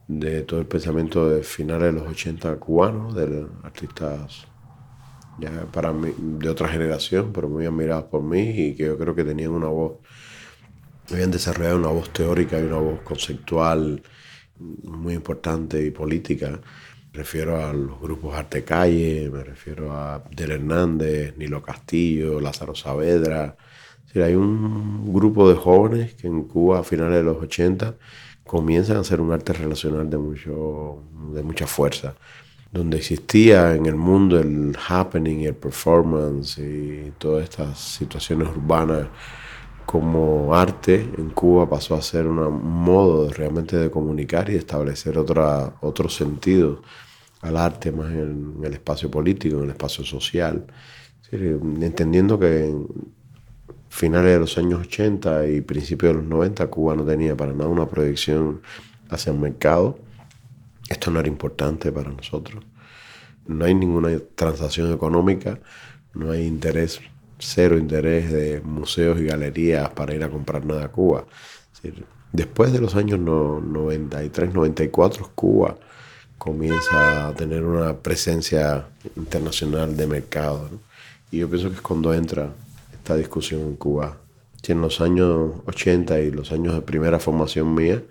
de 0.07 0.41
todo 0.43 0.59
el 0.59 0.65
pensamiento 0.65 1.29
de 1.29 1.43
finales 1.43 1.93
de 1.93 1.99
los 1.99 2.09
80 2.09 2.55
cubanos, 2.55 3.15
de 3.15 3.45
artistas 3.63 4.47
ya 5.39 5.65
para 5.71 5.91
mí, 5.93 6.13
de 6.17 6.49
otra 6.49 6.67
generación, 6.67 7.31
pero 7.33 7.49
muy 7.49 7.65
admirados 7.65 8.05
por 8.05 8.21
mí 8.21 8.41
y 8.41 8.75
que 8.75 8.85
yo 8.85 8.97
creo 8.97 9.15
que 9.15 9.23
tenían 9.23 9.51
una 9.51 9.67
voz 9.67 9.93
habían 11.13 11.31
desarrollado 11.31 11.77
una 11.77 11.89
voz 11.89 12.11
teórica 12.11 12.59
y 12.59 12.63
una 12.63 12.77
voz 12.77 13.01
conceptual 13.01 14.01
muy 14.83 15.13
importante 15.15 15.83
y 15.83 15.91
política. 15.91 16.59
Refiero 17.13 17.65
a 17.65 17.73
los 17.73 17.99
grupos 17.99 18.35
Arte 18.35 18.63
Calle, 18.63 19.29
me 19.29 19.43
refiero 19.43 19.91
a 19.91 20.23
Del 20.31 20.51
Hernández, 20.51 21.35
Nilo 21.37 21.61
Castillo, 21.61 22.39
Lázaro 22.39 22.73
Saavedra. 22.73 23.57
hay 24.15 24.33
un 24.35 25.11
grupo 25.13 25.49
de 25.49 25.55
jóvenes 25.55 26.13
que 26.13 26.27
en 26.27 26.43
Cuba 26.43 26.79
a 26.79 26.83
finales 26.83 27.17
de 27.17 27.23
los 27.23 27.37
80 27.37 27.95
comienzan 28.45 28.97
a 28.97 29.01
hacer 29.01 29.19
un 29.19 29.33
arte 29.33 29.51
relacional 29.51 30.09
de, 30.09 30.17
mucho, 30.17 31.03
de 31.33 31.43
mucha 31.43 31.67
fuerza, 31.67 32.15
donde 32.71 32.97
existía 32.97 33.75
en 33.75 33.87
el 33.87 33.95
mundo 33.95 34.39
el 34.39 34.77
happening, 34.87 35.41
el 35.41 35.55
performance 35.55 36.59
y 36.59 37.11
todas 37.17 37.43
estas 37.43 37.77
situaciones 37.77 38.47
urbanas 38.47 39.07
como 39.91 40.55
arte 40.55 41.01
en 41.17 41.31
Cuba 41.31 41.69
pasó 41.69 41.95
a 41.95 42.01
ser 42.01 42.25
un 42.25 42.63
modo 42.63 43.29
realmente 43.29 43.75
de 43.75 43.91
comunicar 43.91 44.49
y 44.49 44.55
establecer 44.55 45.17
otra, 45.17 45.75
otro 45.81 46.07
sentido 46.07 46.81
al 47.41 47.57
arte 47.57 47.91
más 47.91 48.09
en, 48.11 48.55
el 48.63 48.73
espacio 48.73 49.11
político, 49.11 49.57
en 49.57 49.65
el 49.65 49.69
espacio 49.71 50.05
social, 50.05 50.65
entendiendo 51.31 52.39
que 52.39 52.67
en 52.67 52.87
finales 53.89 54.31
de 54.31 54.39
los 54.39 54.57
años 54.57 54.79
80 54.79 55.47
y 55.47 55.59
principios 55.59 56.13
de 56.13 56.21
los 56.21 56.29
90 56.29 56.67
Cuba 56.67 56.95
no 56.95 57.03
tenía 57.03 57.35
para 57.35 57.51
nada 57.51 57.67
una 57.67 57.85
proyección 57.85 58.61
hacia 59.09 59.33
el 59.33 59.39
mercado, 59.39 59.99
esto 60.87 61.11
no 61.11 61.19
era 61.19 61.27
importante 61.27 61.91
para 61.91 62.11
nosotros. 62.11 62.63
No 63.45 63.65
hay 63.65 63.75
ninguna 63.75 64.17
transacción 64.35 64.93
económica, 64.93 65.59
no 66.13 66.31
hay 66.31 66.45
interés 66.47 67.01
cero 67.41 67.77
interés 67.77 68.31
de 68.31 68.61
museos 68.61 69.19
y 69.19 69.25
galerías 69.25 69.89
para 69.89 70.13
ir 70.13 70.23
a 70.23 70.29
comprar 70.29 70.65
nada 70.65 70.85
a 70.85 70.89
Cuba. 70.89 71.25
después 72.31 72.71
de 72.71 72.79
los 72.79 72.95
años 72.95 73.19
93, 73.19 74.53
94, 74.53 75.31
Cuba 75.35 75.77
comienza 76.37 77.27
a 77.27 77.33
tener 77.33 77.63
una 77.63 77.97
presencia 77.97 78.87
internacional 79.15 79.97
de 79.97 80.07
mercado. 80.07 80.69
Y 81.31 81.39
yo 81.39 81.49
pienso 81.49 81.69
que 81.69 81.75
es 81.75 81.81
cuando 81.81 82.13
entra 82.13 82.49
esta 82.93 83.15
discusión 83.15 83.61
en 83.61 83.75
Cuba. 83.75 84.17
Si 84.61 84.71
en 84.71 84.81
los 84.81 85.01
años 85.01 85.53
80 85.65 86.19
y 86.19 86.31
los 86.31 86.51
años 86.51 86.75
de 86.75 86.81
primera 86.81 87.19
formación 87.19 87.73
mía, 87.73 88.01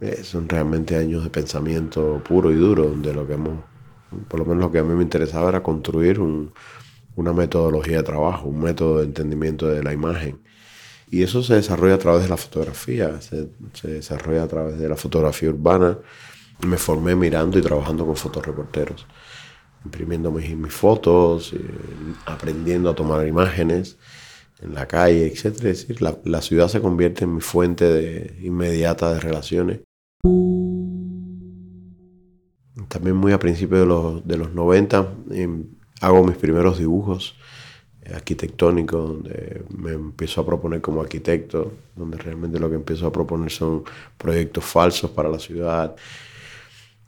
eh, 0.00 0.22
son 0.22 0.48
realmente 0.48 0.96
años 0.96 1.24
de 1.24 1.30
pensamiento 1.30 2.22
puro 2.26 2.50
y 2.50 2.54
duro, 2.54 2.84
donde 2.84 3.12
lo 3.12 3.26
que 3.26 3.34
hemos, 3.34 3.58
por 4.28 4.40
lo 4.40 4.46
menos 4.46 4.62
lo 4.62 4.72
que 4.72 4.78
a 4.78 4.84
mí 4.84 4.94
me 4.94 5.02
interesaba 5.02 5.48
era 5.50 5.62
construir 5.62 6.20
un, 6.20 6.52
una 7.16 7.32
metodología 7.32 7.98
de 7.98 8.02
trabajo, 8.02 8.48
un 8.48 8.60
método 8.60 8.98
de 8.98 9.04
entendimiento 9.04 9.66
de 9.68 9.82
la 9.82 9.92
imagen. 9.92 10.40
Y 11.10 11.22
eso 11.22 11.42
se 11.42 11.54
desarrolla 11.54 11.94
a 11.94 11.98
través 11.98 12.22
de 12.22 12.28
la 12.28 12.36
fotografía, 12.36 13.20
se, 13.20 13.48
desarrolla 13.82 14.44
a 14.44 14.48
través 14.48 14.78
de 14.78 14.88
la 14.88 14.96
fotografía 14.96 15.50
urbana. 15.50 15.98
Me 16.66 16.76
formé 16.76 17.16
mirando 17.16 17.58
y 17.58 17.62
trabajando 17.62 18.06
con 18.06 18.16
fotoreporteros, 18.16 19.06
imprimiendo 19.84 20.30
mis, 20.30 20.54
mis 20.56 20.72
fotos, 20.72 21.52
eh, 21.52 21.58
aprendiendo 22.26 22.90
a 22.90 22.94
tomar 22.94 23.26
imágenes 23.26 23.98
en 24.62 24.74
la 24.74 24.86
calle, 24.86 25.26
etc. 25.26 25.46
Es 25.46 25.60
decir, 25.60 26.02
la, 26.02 26.42
ciudad 26.42 26.68
se 26.68 26.80
convierte 26.80 27.24
en 27.24 27.34
mi 27.34 27.40
fuente 27.40 27.86
de, 27.86 28.38
inmediata 28.42 29.12
de 29.12 29.20
relaciones. 29.20 29.80
También 32.88 33.16
muy 33.16 33.32
a 33.32 33.38
principios 33.38 33.80
de 33.80 33.86
los, 33.86 34.26
de 34.26 34.36
los 34.36 34.52
90 34.52 35.14
hago 36.00 36.24
mis 36.24 36.36
primeros 36.36 36.78
dibujos 36.78 37.36
arquitectónicos, 38.14 39.08
donde 39.08 39.62
me 39.76 39.92
empiezo 39.92 40.40
a 40.40 40.46
proponer 40.46 40.80
como 40.80 41.00
arquitecto, 41.00 41.72
donde 41.94 42.18
realmente 42.18 42.58
lo 42.58 42.68
que 42.68 42.76
empiezo 42.76 43.06
a 43.06 43.12
proponer 43.12 43.50
son 43.50 43.84
proyectos 44.18 44.64
falsos 44.64 45.10
para 45.10 45.28
la 45.28 45.38
ciudad. 45.38 45.94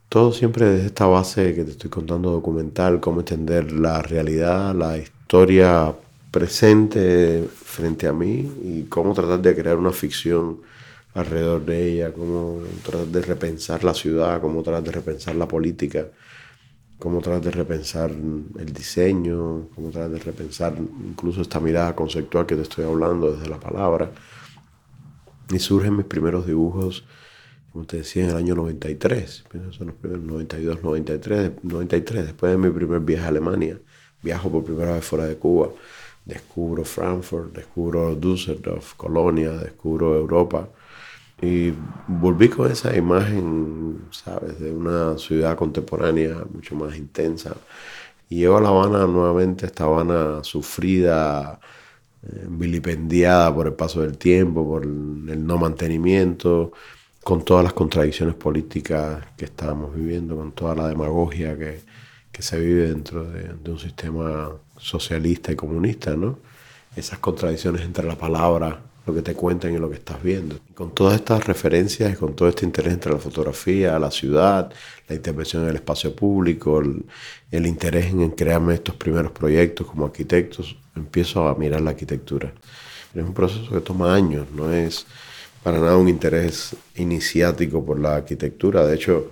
Todo 0.07 0.31
siempre 0.31 0.67
desde 0.67 0.87
esta 0.87 1.07
base 1.07 1.55
que 1.55 1.63
te 1.63 1.71
estoy 1.71 1.89
contando 1.89 2.31
documental, 2.31 2.99
cómo 2.99 3.21
entender 3.21 3.71
la 3.71 4.01
realidad, 4.01 4.75
la 4.75 4.97
historia 4.97 5.93
presente 6.31 7.47
frente 7.53 8.07
a 8.07 8.13
mí 8.13 8.51
y 8.63 8.83
cómo 8.83 9.13
tratar 9.13 9.41
de 9.41 9.55
crear 9.55 9.77
una 9.77 9.91
ficción 9.91 10.61
alrededor 11.15 11.65
de 11.65 11.91
ella, 11.91 12.13
cómo 12.13 12.61
tratar 12.83 13.07
de 13.07 13.21
repensar 13.21 13.83
la 13.83 13.93
ciudad, 13.93 14.41
cómo 14.41 14.61
tratar 14.63 14.83
de 14.83 14.91
repensar 14.91 15.35
la 15.35 15.47
política 15.47 16.07
cómo 17.03 17.19
tratar 17.19 17.41
de 17.41 17.51
repensar 17.51 18.11
el 18.11 18.73
diseño, 18.73 19.67
cómo 19.75 19.89
tratar 19.89 20.11
de 20.11 20.19
repensar 20.19 20.73
incluso 21.05 21.41
esta 21.41 21.59
mirada 21.59 21.93
conceptual 21.93 22.45
que 22.45 22.55
te 22.55 22.61
estoy 22.61 22.85
hablando 22.85 23.33
desde 23.33 23.49
la 23.49 23.59
palabra. 23.59 24.09
Y 25.49 25.59
surgen 25.59 25.97
mis 25.97 26.05
primeros 26.05 26.47
dibujos, 26.47 27.03
como 27.73 27.83
te 27.83 27.97
decía, 27.97 28.23
en 28.23 28.29
el 28.29 28.37
año 28.37 28.55
93, 28.55 29.43
son 29.71 29.87
los 29.87 29.95
primeros 29.97 30.23
92, 30.23 30.81
93, 30.81 31.51
93, 31.63 32.23
después 32.23 32.53
de 32.53 32.57
mi 32.57 32.69
primer 32.69 33.01
viaje 33.01 33.25
a 33.25 33.27
Alemania. 33.27 33.77
Viajo 34.21 34.49
por 34.49 34.63
primera 34.63 34.93
vez 34.93 35.03
fuera 35.03 35.25
de 35.25 35.35
Cuba, 35.35 35.71
descubro 36.23 36.85
Frankfurt, 36.85 37.53
descubro 37.53 38.15
Düsseldorf, 38.15 38.93
Colonia, 38.93 39.51
descubro 39.51 40.15
Europa 40.15 40.69
y 41.43 41.73
volví 42.07 42.47
con 42.49 42.71
esa 42.71 42.95
imagen, 42.95 44.05
¿sabes?, 44.11 44.59
de 44.59 44.71
una 44.71 45.17
ciudad 45.17 45.57
contemporánea 45.57 46.37
mucho 46.53 46.75
más 46.75 46.95
intensa. 46.95 47.55
Y 48.29 48.37
llego 48.37 48.57
a 48.57 48.61
La 48.61 48.69
Habana 48.69 49.05
nuevamente, 49.07 49.65
esta 49.65 49.83
Habana 49.83 50.43
sufrida, 50.43 51.59
eh, 52.23 52.45
vilipendiada 52.49 53.53
por 53.53 53.67
el 53.67 53.73
paso 53.73 54.01
del 54.01 54.17
tiempo, 54.17 54.65
por 54.65 54.83
el 54.83 55.45
no 55.45 55.57
mantenimiento, 55.57 56.71
con 57.23 57.43
todas 57.43 57.63
las 57.63 57.73
contradicciones 57.73 58.35
políticas 58.35 59.25
que 59.37 59.45
estábamos 59.45 59.93
viviendo, 59.95 60.35
con 60.37 60.53
toda 60.53 60.75
la 60.75 60.87
demagogia 60.87 61.57
que, 61.57 61.81
que 62.31 62.41
se 62.41 62.59
vive 62.59 62.89
dentro 62.89 63.25
de, 63.25 63.53
de, 63.53 63.71
un 63.71 63.79
sistema 63.79 64.51
socialista 64.77 65.51
y 65.51 65.55
comunista, 65.55 66.15
¿no? 66.15 66.39
esas 66.95 67.19
contradicciones 67.19 67.81
entre 67.81 68.05
la 68.07 68.15
palabra, 68.17 68.79
lo 69.05 69.13
que 69.13 69.21
te 69.21 69.33
cuentan 69.33 69.73
y 69.73 69.77
lo 69.77 69.89
que 69.89 69.95
estás 69.95 70.21
viendo. 70.23 70.59
Con 70.73 70.93
todas 70.93 71.15
estas 71.15 71.45
referencias 71.45 72.13
y 72.13 72.15
con 72.15 72.35
todo 72.35 72.47
este 72.47 72.65
interés 72.65 72.93
entre 72.93 73.11
la 73.11 73.19
fotografía, 73.19 73.99
la 73.99 74.11
ciudad, 74.11 74.71
la 75.07 75.15
intervención 75.15 75.63
en 75.63 75.69
el 75.69 75.75
espacio 75.75 76.15
público, 76.15 76.81
el, 77.51 77.65
interés 77.65 78.07
en 78.13 78.31
crearme 78.31 78.75
estos 78.75 78.95
primeros 78.95 79.31
proyectos 79.31 79.87
como 79.87 80.05
arquitectos, 80.05 80.77
empiezo 80.95 81.47
a 81.47 81.55
mirar 81.55 81.81
la 81.81 81.91
arquitectura. 81.91 82.53
Es 83.13 83.23
un 83.23 83.33
proceso 83.33 83.69
que 83.71 83.81
toma 83.81 84.15
años, 84.15 84.47
no 84.51 84.71
es 84.71 85.05
para 85.61 85.79
nada 85.79 85.97
un 85.97 86.09
interés 86.09 86.75
iniciático 86.95 87.85
por 87.85 87.99
la 87.99 88.15
arquitectura. 88.15 88.85
De 88.85 88.95
hecho, 88.95 89.31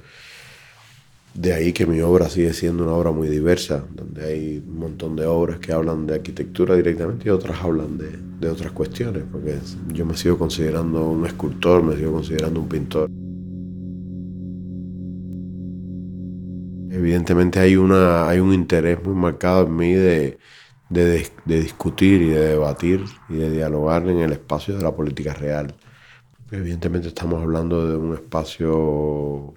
de 1.34 1.54
ahí 1.54 1.72
que 1.74 1.86
mi 1.86 2.02
obra 2.02 2.30
sigue 2.30 2.54
siendo 2.54 2.84
una 2.84 2.94
obra 2.94 3.12
muy 3.12 3.28
diversa, 3.30 3.86
donde 3.94 4.26
hay 4.26 4.64
un 4.66 4.78
montón 4.78 5.16
de 5.16 5.26
obras 5.26 5.60
que 5.60 5.72
hablan 5.72 6.06
de 6.06 6.16
arquitectura 6.16 6.76
directamente 6.76 7.28
y 7.28 7.30
otras 7.30 7.62
hablan 7.64 7.98
de, 7.98 8.12
de 8.40 8.50
otras 8.50 8.72
cuestiones, 8.72 9.24
porque 9.32 9.58
yo 9.94 10.06
me 10.06 10.18
sigo 10.18 10.38
considerando 10.38 11.10
un 11.10 11.26
escultor, 11.26 11.84
me 11.84 11.96
sigo 11.96 12.12
considerando 12.12 12.60
un 12.60 12.68
pintor. 12.68 13.10
Evidentemente 16.90 17.60
hay, 17.60 17.78
una, 17.78 18.28
hay 18.28 18.40
un 18.40 18.54
interés 18.54 19.02
muy 19.04 19.16
marcado 19.16 19.66
en 19.66 19.76
mí 19.76 19.94
de, 19.94 20.38
de, 20.90 21.26
de, 21.46 21.62
discutir 21.62 22.22
y 22.22 22.30
de 22.30 22.50
debatir 22.50 23.06
y 23.30 23.36
de 23.36 23.50
dialogar 23.52 24.08
en 24.10 24.20
el 24.20 24.34
espacio 24.34 24.76
de 24.76 24.84
la 24.84 24.94
política 24.94 25.34
real. 25.34 25.74
Evidentemente 26.52 27.08
estamos 27.08 27.42
hablando 27.42 27.88
de 27.88 27.96
un 27.96 28.14
espacio 28.14 29.54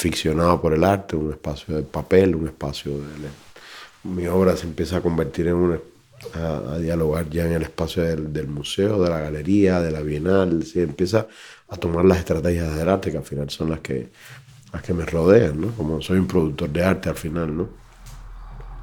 ficcionado 0.00 0.60
por 0.60 0.72
el 0.72 0.82
arte, 0.82 1.14
un 1.14 1.30
espacio 1.30 1.76
de 1.76 1.82
papel, 1.82 2.34
un 2.34 2.46
espacio 2.46 2.92
de... 2.92 3.28
Mi 4.04 4.26
obra 4.26 4.56
se 4.56 4.66
empieza 4.66 4.96
a 4.96 5.00
convertir 5.02 5.48
en 5.48 5.54
una... 5.54 5.78
A, 6.34 6.78
dialogar 6.78 7.30
ya 7.30 7.46
en 7.46 7.52
el 7.52 7.62
espacio 7.62 8.02
del, 8.02 8.46
museo, 8.48 9.02
de 9.02 9.08
la 9.08 9.20
galería, 9.20 9.80
de 9.80 9.90
la 9.90 10.00
bienal, 10.00 10.64
se 10.64 10.82
empieza 10.82 11.26
a 11.68 11.76
tomar 11.76 12.04
las 12.04 12.18
estrategias 12.18 12.76
del 12.76 12.88
arte 12.88 13.10
que 13.10 13.18
al 13.18 13.24
final 13.24 13.48
son 13.48 13.70
las 13.70 13.80
que, 13.80 14.10
las 14.72 14.82
que 14.82 14.92
me 14.92 15.06
rodean, 15.06 15.60
¿no? 15.60 15.68
Como 15.72 16.02
soy 16.02 16.18
un 16.18 16.26
productor 16.26 16.68
de 16.70 16.84
arte 16.84 17.08
al 17.08 17.14
final, 17.14 17.56
¿no? 17.56 17.68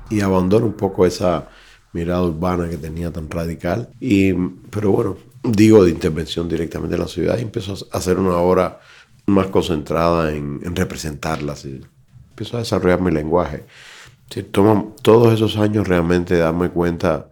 Y 0.10 0.22
abandono 0.22 0.66
un 0.66 0.74
poco 0.74 1.06
esa 1.06 1.48
mirada 1.94 2.24
urbana 2.24 2.70
que 2.70 2.78
tenía 2.78 3.12
tan 3.12 3.30
radical, 3.30 3.90
y, 4.00 4.34
pero 4.72 4.92
bueno, 4.92 5.18
digo 5.44 5.84
de 5.84 5.92
intervención 5.92 6.50
directamente 6.50 6.96
en 6.96 7.02
la 7.02 7.08
ciudad 7.08 7.38
y 7.38 7.42
empiezo 7.42 7.76
a 7.92 7.98
hacer 7.98 8.18
una 8.18 8.38
obra 8.38 8.80
más 9.28 9.48
concentrada 9.48 10.34
en, 10.34 10.60
en 10.64 10.76
representarlas. 10.76 11.66
empiezo 11.66 12.58
a 12.58 12.62
desarrollar 12.62 13.02
mi 13.02 13.12
lenguaje. 13.12 13.66
Sí, 14.30 14.44
toma 14.44 14.86
todos 15.02 15.34
esos 15.34 15.58
años 15.58 15.88
realmente 15.88 16.38
darme 16.38 16.70
cuenta, 16.70 17.30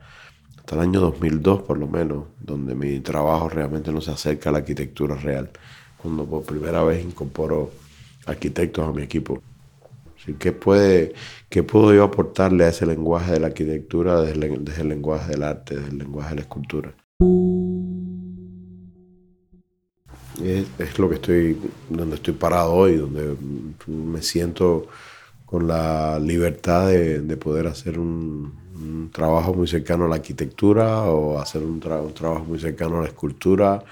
hasta 0.57 0.75
el 0.75 0.81
año 0.81 0.99
2002 1.01 1.63
por 1.63 1.77
lo 1.77 1.87
menos, 1.87 2.25
donde 2.39 2.75
mi 2.75 2.99
trabajo 2.99 3.49
realmente 3.49 3.91
no 3.91 4.01
se 4.01 4.11
acerca 4.11 4.49
a 4.49 4.53
la 4.53 4.59
arquitectura 4.59 5.15
real, 5.15 5.49
cuando 5.97 6.25
por 6.25 6.43
primera 6.43 6.83
vez 6.83 7.03
incorporo 7.03 7.71
arquitectos 8.25 8.87
a 8.87 8.91
mi 8.91 9.03
equipo. 9.03 9.41
¿qué, 10.39 10.51
puede, 10.51 11.13
¿Qué 11.49 11.63
puedo 11.63 11.93
yo 11.93 12.03
aportarle 12.03 12.65
a 12.65 12.69
ese 12.69 12.85
lenguaje 12.85 13.33
de 13.33 13.39
la 13.39 13.47
arquitectura 13.47 14.21
desde 14.21 14.57
desde 14.59 14.81
el 14.81 14.89
lenguaje 14.89 15.31
del 15.31 15.43
arte, 15.43 15.75
desde 15.75 15.89
el 15.89 15.97
lenguaje 15.99 16.29
de 16.29 16.35
la 16.35 16.41
escultura? 16.41 16.93
Es, 20.43 20.99
lo 20.99 21.09
que 21.09 21.15
estoy, 21.15 21.57
donde 21.89 22.15
estoy 22.15 22.33
parado 22.33 22.73
hoy, 22.73 22.97
donde 22.97 23.35
me 23.87 24.21
siento 24.21 24.87
con 25.45 25.67
la 25.67 26.19
libertad 26.19 26.89
de, 26.89 27.37
poder 27.37 27.67
hacer 27.67 27.99
un, 27.99 28.63
trabajo 29.11 29.53
muy 29.53 29.67
cercano 29.67 30.05
a 30.05 30.07
la 30.09 30.15
arquitectura 30.15 31.03
o 31.03 31.39
hacer 31.39 31.63
un, 31.63 31.79
trabajo 31.79 32.45
muy 32.45 32.59
cercano 32.59 32.99
a 32.99 33.03
la 33.03 33.07
escultura 33.07 33.83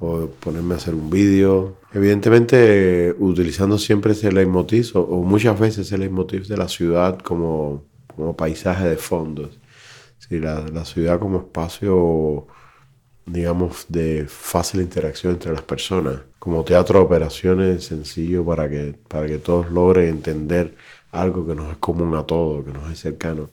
o 0.00 0.26
ponerme 0.26 0.74
a 0.74 0.76
hacer 0.78 0.94
un 0.94 1.10
vídeo. 1.10 1.76
Evidentemente 1.92 3.14
utilizando 3.18 3.78
siempre 3.78 4.12
ese 4.12 4.32
leitmotiv 4.32 4.90
o, 4.94 5.22
muchas 5.22 5.58
veces 5.58 5.86
ese 5.86 5.98
leitmotiv 5.98 6.46
de 6.46 6.56
la 6.56 6.68
ciudad 6.68 7.18
como, 7.20 7.84
como 8.16 8.34
paisaje 8.34 8.88
de 8.88 8.96
fondos. 8.96 9.58
Sí, 10.18 10.40
la, 10.40 10.66
la 10.68 10.84
ciudad 10.84 11.20
como 11.20 11.38
espacio 11.38 12.46
digamos, 13.26 13.86
de 13.88 14.26
fácil 14.28 14.80
interacción 14.80 15.34
entre 15.34 15.52
las 15.52 15.62
personas, 15.62 16.20
como 16.38 16.64
teatro 16.64 16.98
de 16.98 17.04
operaciones 17.04 17.84
sencillo 17.84 18.44
para 18.44 18.68
que, 18.68 18.94
para 19.08 19.26
que 19.26 19.38
todos 19.38 19.70
logren 19.70 20.08
entender 20.08 20.74
algo 21.12 21.46
que 21.46 21.54
nos 21.54 21.70
es 21.70 21.76
común 21.78 22.14
a 22.16 22.24
todos, 22.24 22.64
que 22.64 22.72
nos 22.72 22.90
es 22.90 22.98
cercano. 22.98 23.50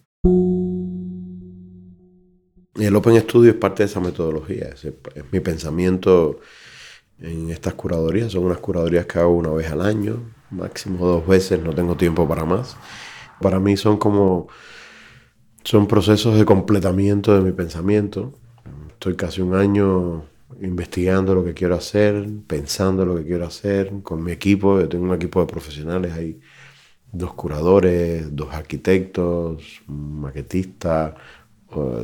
Y 2.75 2.85
el 2.85 2.95
Open 2.95 3.19
Studio 3.19 3.51
es 3.51 3.57
parte 3.57 3.83
de 3.83 3.87
esa 3.89 3.99
metodología, 3.99 4.69
es, 4.69 4.87
mi 5.31 5.39
pensamiento 5.41 6.39
en 7.19 7.49
estas 7.49 7.73
curadorías, 7.73 8.31
son 8.31 8.45
unas 8.45 8.59
curadorías 8.59 9.05
que 9.05 9.19
hago 9.19 9.35
una 9.35 9.49
vez 9.49 9.69
al 9.69 9.81
año, 9.81 10.31
máximo 10.49 11.05
dos 11.05 11.27
veces, 11.27 11.61
no 11.61 11.73
tengo 11.73 11.95
tiempo 11.95 12.27
para 12.27 12.45
más. 12.45 12.77
Para 13.41 13.59
mí 13.59 13.75
son 13.75 13.97
como, 13.97 14.47
son 15.63 15.87
procesos 15.87 16.37
de 16.37 16.45
completamiento 16.45 17.35
de 17.35 17.41
mi 17.41 17.51
pensamiento, 17.51 18.33
Estoy 18.99 19.15
casi 19.15 19.39
un 19.39 19.55
año 19.55 20.25
investigando 20.59 21.33
lo 21.33 21.45
que 21.45 21.53
quiero 21.53 21.75
hacer, 21.75 22.27
pensando 22.45 23.05
lo 23.05 23.15
que 23.15 23.23
quiero 23.23 23.45
hacer 23.45 23.93
con 24.03 24.21
mi 24.21 24.33
equipo. 24.33 24.77
Yo 24.77 24.89
tengo 24.89 25.05
un 25.05 25.13
equipo 25.13 25.39
de 25.39 25.47
profesionales, 25.47 26.11
hay 26.11 26.41
dos 27.09 27.33
curadores, 27.33 28.35
dos 28.35 28.53
arquitectos, 28.53 29.81
un 29.87 30.19
maquetista, 30.19 31.15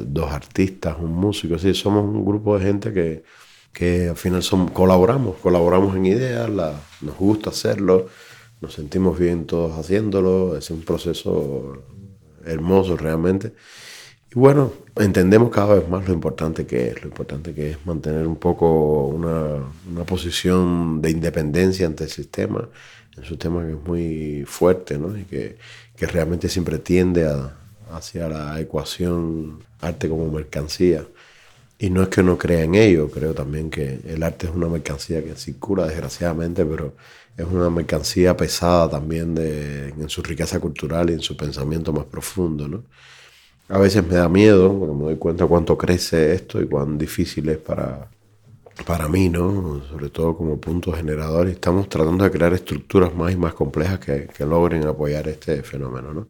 dos 0.05 0.31
artistas, 0.31 0.95
un 0.97 1.11
músico. 1.11 1.59
Sí, 1.59 1.73
somos 1.73 2.05
un 2.05 2.23
grupo 2.25 2.57
de 2.57 2.63
gente 2.63 2.93
que, 2.93 3.23
que 3.73 4.07
al 4.07 4.15
final 4.15 4.41
somos, 4.41 4.71
colaboramos, 4.71 5.35
colaboramos 5.39 5.97
en 5.97 6.05
ideas, 6.05 6.49
nos 6.49 7.17
gusta 7.19 7.49
hacerlo, 7.49 8.07
nos 8.61 8.73
sentimos 8.73 9.19
bien 9.19 9.45
todos 9.45 9.77
haciéndolo, 9.77 10.55
es 10.55 10.71
un 10.71 10.83
proceso 10.83 11.73
hermoso 12.45 12.95
realmente. 12.95 13.51
Bueno, 14.35 14.73
entendemos 14.97 15.49
cada 15.49 15.75
vez 15.75 15.87
más 15.87 16.05
lo 16.05 16.13
importante 16.13 16.65
que 16.67 16.89
es, 16.89 17.01
lo 17.01 17.07
importante 17.07 17.53
que 17.53 17.71
es 17.71 17.85
mantener 17.85 18.27
un 18.27 18.35
poco 18.35 19.05
una, 19.07 19.63
una 19.89 20.03
posición 20.03 21.01
de 21.01 21.09
independencia 21.11 21.87
ante 21.87 22.03
el 22.03 22.09
sistema, 22.09 22.67
un 23.17 23.23
sistema 23.23 23.65
que 23.65 23.71
es 23.71 23.79
muy 23.87 24.43
fuerte 24.45 24.97
¿no? 24.97 25.17
y 25.17 25.23
que, 25.23 25.57
que 25.95 26.05
realmente 26.05 26.49
siempre 26.49 26.79
tiende 26.79 27.25
a, 27.25 27.55
hacia 27.93 28.27
la 28.27 28.59
ecuación 28.59 29.63
arte 29.79 30.09
como 30.09 30.29
mercancía. 30.29 31.07
Y 31.79 31.89
no 31.89 32.03
es 32.03 32.09
que 32.09 32.21
no 32.21 32.37
crea 32.37 32.63
en 32.63 32.75
ello, 32.75 33.09
creo 33.09 33.33
también 33.33 33.69
que 33.69 34.01
el 34.05 34.21
arte 34.21 34.47
es 34.47 34.53
una 34.53 34.67
mercancía 34.67 35.23
que 35.23 35.35
circula 35.35 35.87
desgraciadamente, 35.87 36.65
pero 36.65 36.95
es 37.37 37.45
una 37.45 37.69
mercancía 37.69 38.35
pesada 38.35 38.89
también 38.89 39.33
de, 39.33 39.89
en 39.89 40.09
su 40.09 40.21
riqueza 40.21 40.59
cultural 40.59 41.09
y 41.09 41.13
en 41.13 41.21
su 41.21 41.37
pensamiento 41.37 41.93
más 41.93 42.05
profundo. 42.05 42.67
¿no? 42.67 42.83
A 43.67 43.79
veces 43.79 44.05
me 44.05 44.15
da 44.15 44.29
miedo, 44.29 44.77
porque 44.77 44.93
me 44.95 45.03
doy 45.05 45.17
cuenta 45.17 45.47
cuánto 45.47 45.77
crece 45.77 46.33
esto 46.33 46.61
y 46.61 46.67
cuán 46.67 46.97
difícil 46.99 47.49
es 47.49 47.57
para, 47.57 48.11
para 48.85 49.07
mí, 49.07 49.29
¿no? 49.29 49.81
Sobre 49.89 50.09
todo 50.09 50.37
como 50.37 50.59
punto 50.59 50.91
generador. 50.93 51.47
Estamos 51.47 51.89
tratando 51.89 52.23
de 52.23 52.31
crear 52.31 52.53
estructuras 52.53 53.13
más 53.15 53.33
y 53.33 53.37
más 53.37 53.53
complejas 53.55 53.99
que, 53.99 54.27
que 54.27 54.45
logren 54.45 54.85
apoyar 54.85 55.27
este 55.27 55.63
fenómeno, 55.63 56.13
¿no? 56.13 56.27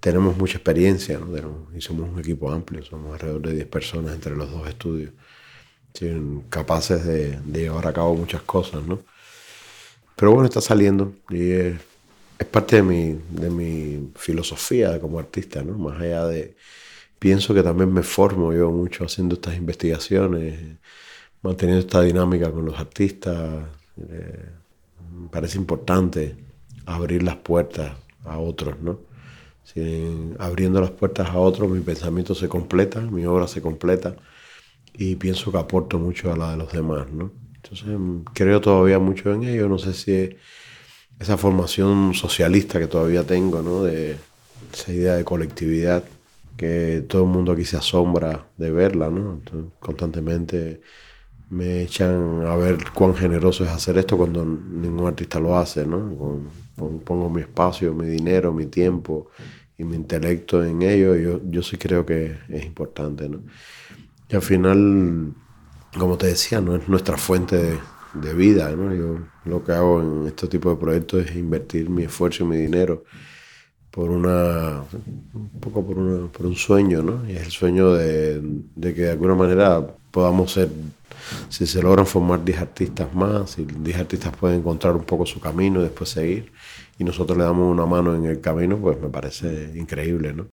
Tenemos 0.00 0.36
mucha 0.36 0.58
experiencia, 0.58 1.18
¿no? 1.18 1.68
y 1.76 1.80
somos 1.80 2.08
un 2.08 2.18
equipo 2.20 2.50
amplio, 2.52 2.84
somos 2.84 3.14
alrededor 3.14 3.42
de 3.42 3.54
10 3.54 3.66
personas 3.66 4.14
entre 4.14 4.36
los 4.36 4.50
dos 4.50 4.68
estudios, 4.68 5.12
capaces 6.50 7.04
de, 7.04 7.40
de 7.40 7.60
llevar 7.62 7.86
a 7.88 7.92
cabo 7.92 8.14
muchas 8.14 8.42
cosas, 8.42 8.84
¿no? 8.86 9.00
Pero 10.16 10.32
bueno, 10.32 10.46
está 10.46 10.60
saliendo 10.60 11.12
y 11.30 11.50
es 11.50 11.74
es 12.38 12.46
parte 12.46 12.76
de 12.76 12.82
mi, 12.82 13.18
de 13.30 13.50
mi 13.50 14.12
filosofía 14.16 15.00
como 15.00 15.18
artista, 15.18 15.62
¿no? 15.62 15.76
Más 15.78 16.00
allá 16.00 16.26
de... 16.26 16.56
Pienso 17.18 17.54
que 17.54 17.62
también 17.62 17.92
me 17.92 18.02
formo 18.02 18.52
yo 18.52 18.70
mucho 18.70 19.04
haciendo 19.04 19.36
estas 19.36 19.56
investigaciones, 19.56 20.76
manteniendo 21.42 21.80
esta 21.80 22.02
dinámica 22.02 22.50
con 22.50 22.66
los 22.66 22.78
artistas. 22.78 23.64
Eh, 24.10 24.50
me 25.12 25.28
parece 25.28 25.56
importante 25.58 26.36
abrir 26.84 27.22
las 27.22 27.36
puertas 27.36 27.92
a 28.24 28.38
otros, 28.38 28.78
¿no? 28.80 29.00
abriendo 30.38 30.80
las 30.80 30.92
puertas 30.92 31.28
a 31.28 31.38
otros, 31.38 31.68
mi 31.68 31.80
pensamiento 31.80 32.34
se 32.34 32.48
completa, 32.48 33.00
mi 33.00 33.26
obra 33.26 33.46
se 33.48 33.60
completa 33.60 34.16
y 34.94 35.16
pienso 35.16 35.52
que 35.52 35.58
aporto 35.58 35.98
mucho 35.98 36.32
a 36.32 36.36
la 36.36 36.52
de 36.52 36.56
los 36.56 36.72
demás, 36.72 37.10
¿no? 37.12 37.32
Entonces 37.56 37.88
creo 38.32 38.60
todavía 38.60 38.98
mucho 38.98 39.32
en 39.32 39.44
ello, 39.44 39.68
no 39.68 39.78
sé 39.78 39.92
si 39.92 40.36
esa 41.18 41.36
formación 41.36 42.14
socialista 42.14 42.78
que 42.78 42.86
todavía 42.86 43.24
tengo, 43.24 43.62
¿no? 43.62 43.82
De 43.82 44.16
esa 44.72 44.92
idea 44.92 45.14
de 45.14 45.24
colectividad 45.24 46.04
que 46.56 47.04
todo 47.08 47.22
el 47.24 47.28
mundo 47.28 47.52
aquí 47.52 47.64
se 47.64 47.76
asombra 47.76 48.46
de 48.56 48.70
verla, 48.70 49.10
¿no? 49.10 49.40
constantemente 49.78 50.80
me 51.50 51.82
echan 51.82 52.44
a 52.46 52.56
ver 52.56 52.78
cuán 52.92 53.14
generoso 53.14 53.64
es 53.64 53.70
hacer 53.70 53.98
esto 53.98 54.16
cuando 54.16 54.44
ningún 54.44 55.06
artista 55.06 55.38
lo 55.38 55.56
hace, 55.56 55.86
¿no? 55.86 56.40
Pongo 57.04 57.30
mi 57.30 57.42
espacio, 57.42 57.94
mi 57.94 58.06
dinero, 58.06 58.52
mi 58.52 58.66
tiempo 58.66 59.28
y 59.78 59.84
mi 59.84 59.96
intelecto 59.96 60.64
en 60.64 60.82
ello, 60.82 61.14
yo, 61.14 61.40
yo 61.48 61.62
sí 61.62 61.76
creo 61.76 62.04
que 62.04 62.36
es 62.48 62.64
importante. 62.64 63.28
¿no? 63.28 63.42
Y 64.28 64.34
al 64.34 64.42
final, 64.42 65.34
como 65.96 66.18
te 66.18 66.26
decía, 66.26 66.60
no 66.60 66.74
es 66.74 66.88
nuestra 66.88 67.16
fuente 67.16 67.56
de, 67.56 67.78
de 68.20 68.34
vida. 68.34 68.70
¿no? 68.70 68.94
Yo 68.94 69.18
lo 69.44 69.64
que 69.64 69.72
hago 69.72 70.00
en 70.00 70.26
este 70.26 70.48
tipo 70.48 70.70
de 70.70 70.76
proyectos 70.76 71.26
es 71.26 71.36
invertir 71.36 71.88
mi 71.90 72.04
esfuerzo 72.04 72.44
y 72.44 72.46
mi 72.46 72.56
dinero 72.56 73.04
por 73.96 74.10
una 74.10 74.84
un 75.32 75.48
poco 75.58 75.84
por, 75.86 75.96
una, 75.98 76.30
por 76.30 76.44
un 76.44 76.54
sueño, 76.54 77.02
¿no? 77.02 77.26
Y 77.26 77.36
es 77.36 77.44
el 77.44 77.50
sueño 77.50 77.94
de, 77.94 78.42
de, 78.74 78.94
que 78.94 79.02
de 79.02 79.10
alguna 79.12 79.34
manera 79.34 79.86
podamos 80.10 80.52
ser, 80.52 80.68
si 81.48 81.66
se 81.66 81.82
logran 81.82 82.06
formar 82.06 82.44
10 82.44 82.58
artistas 82.58 83.14
más, 83.14 83.52
si 83.52 83.64
10 83.64 83.96
artistas 83.98 84.36
pueden 84.36 84.58
encontrar 84.58 84.94
un 84.94 85.04
poco 85.04 85.24
su 85.24 85.40
camino 85.40 85.80
y 85.80 85.84
después 85.84 86.10
seguir, 86.10 86.52
y 86.98 87.04
nosotros 87.04 87.38
le 87.38 87.44
damos 87.44 87.72
una 87.72 87.86
mano 87.86 88.14
en 88.14 88.26
el 88.26 88.40
camino, 88.40 88.76
pues 88.76 89.00
me 89.00 89.08
parece 89.08 89.72
increíble, 89.74 90.34
¿no? 90.34 90.48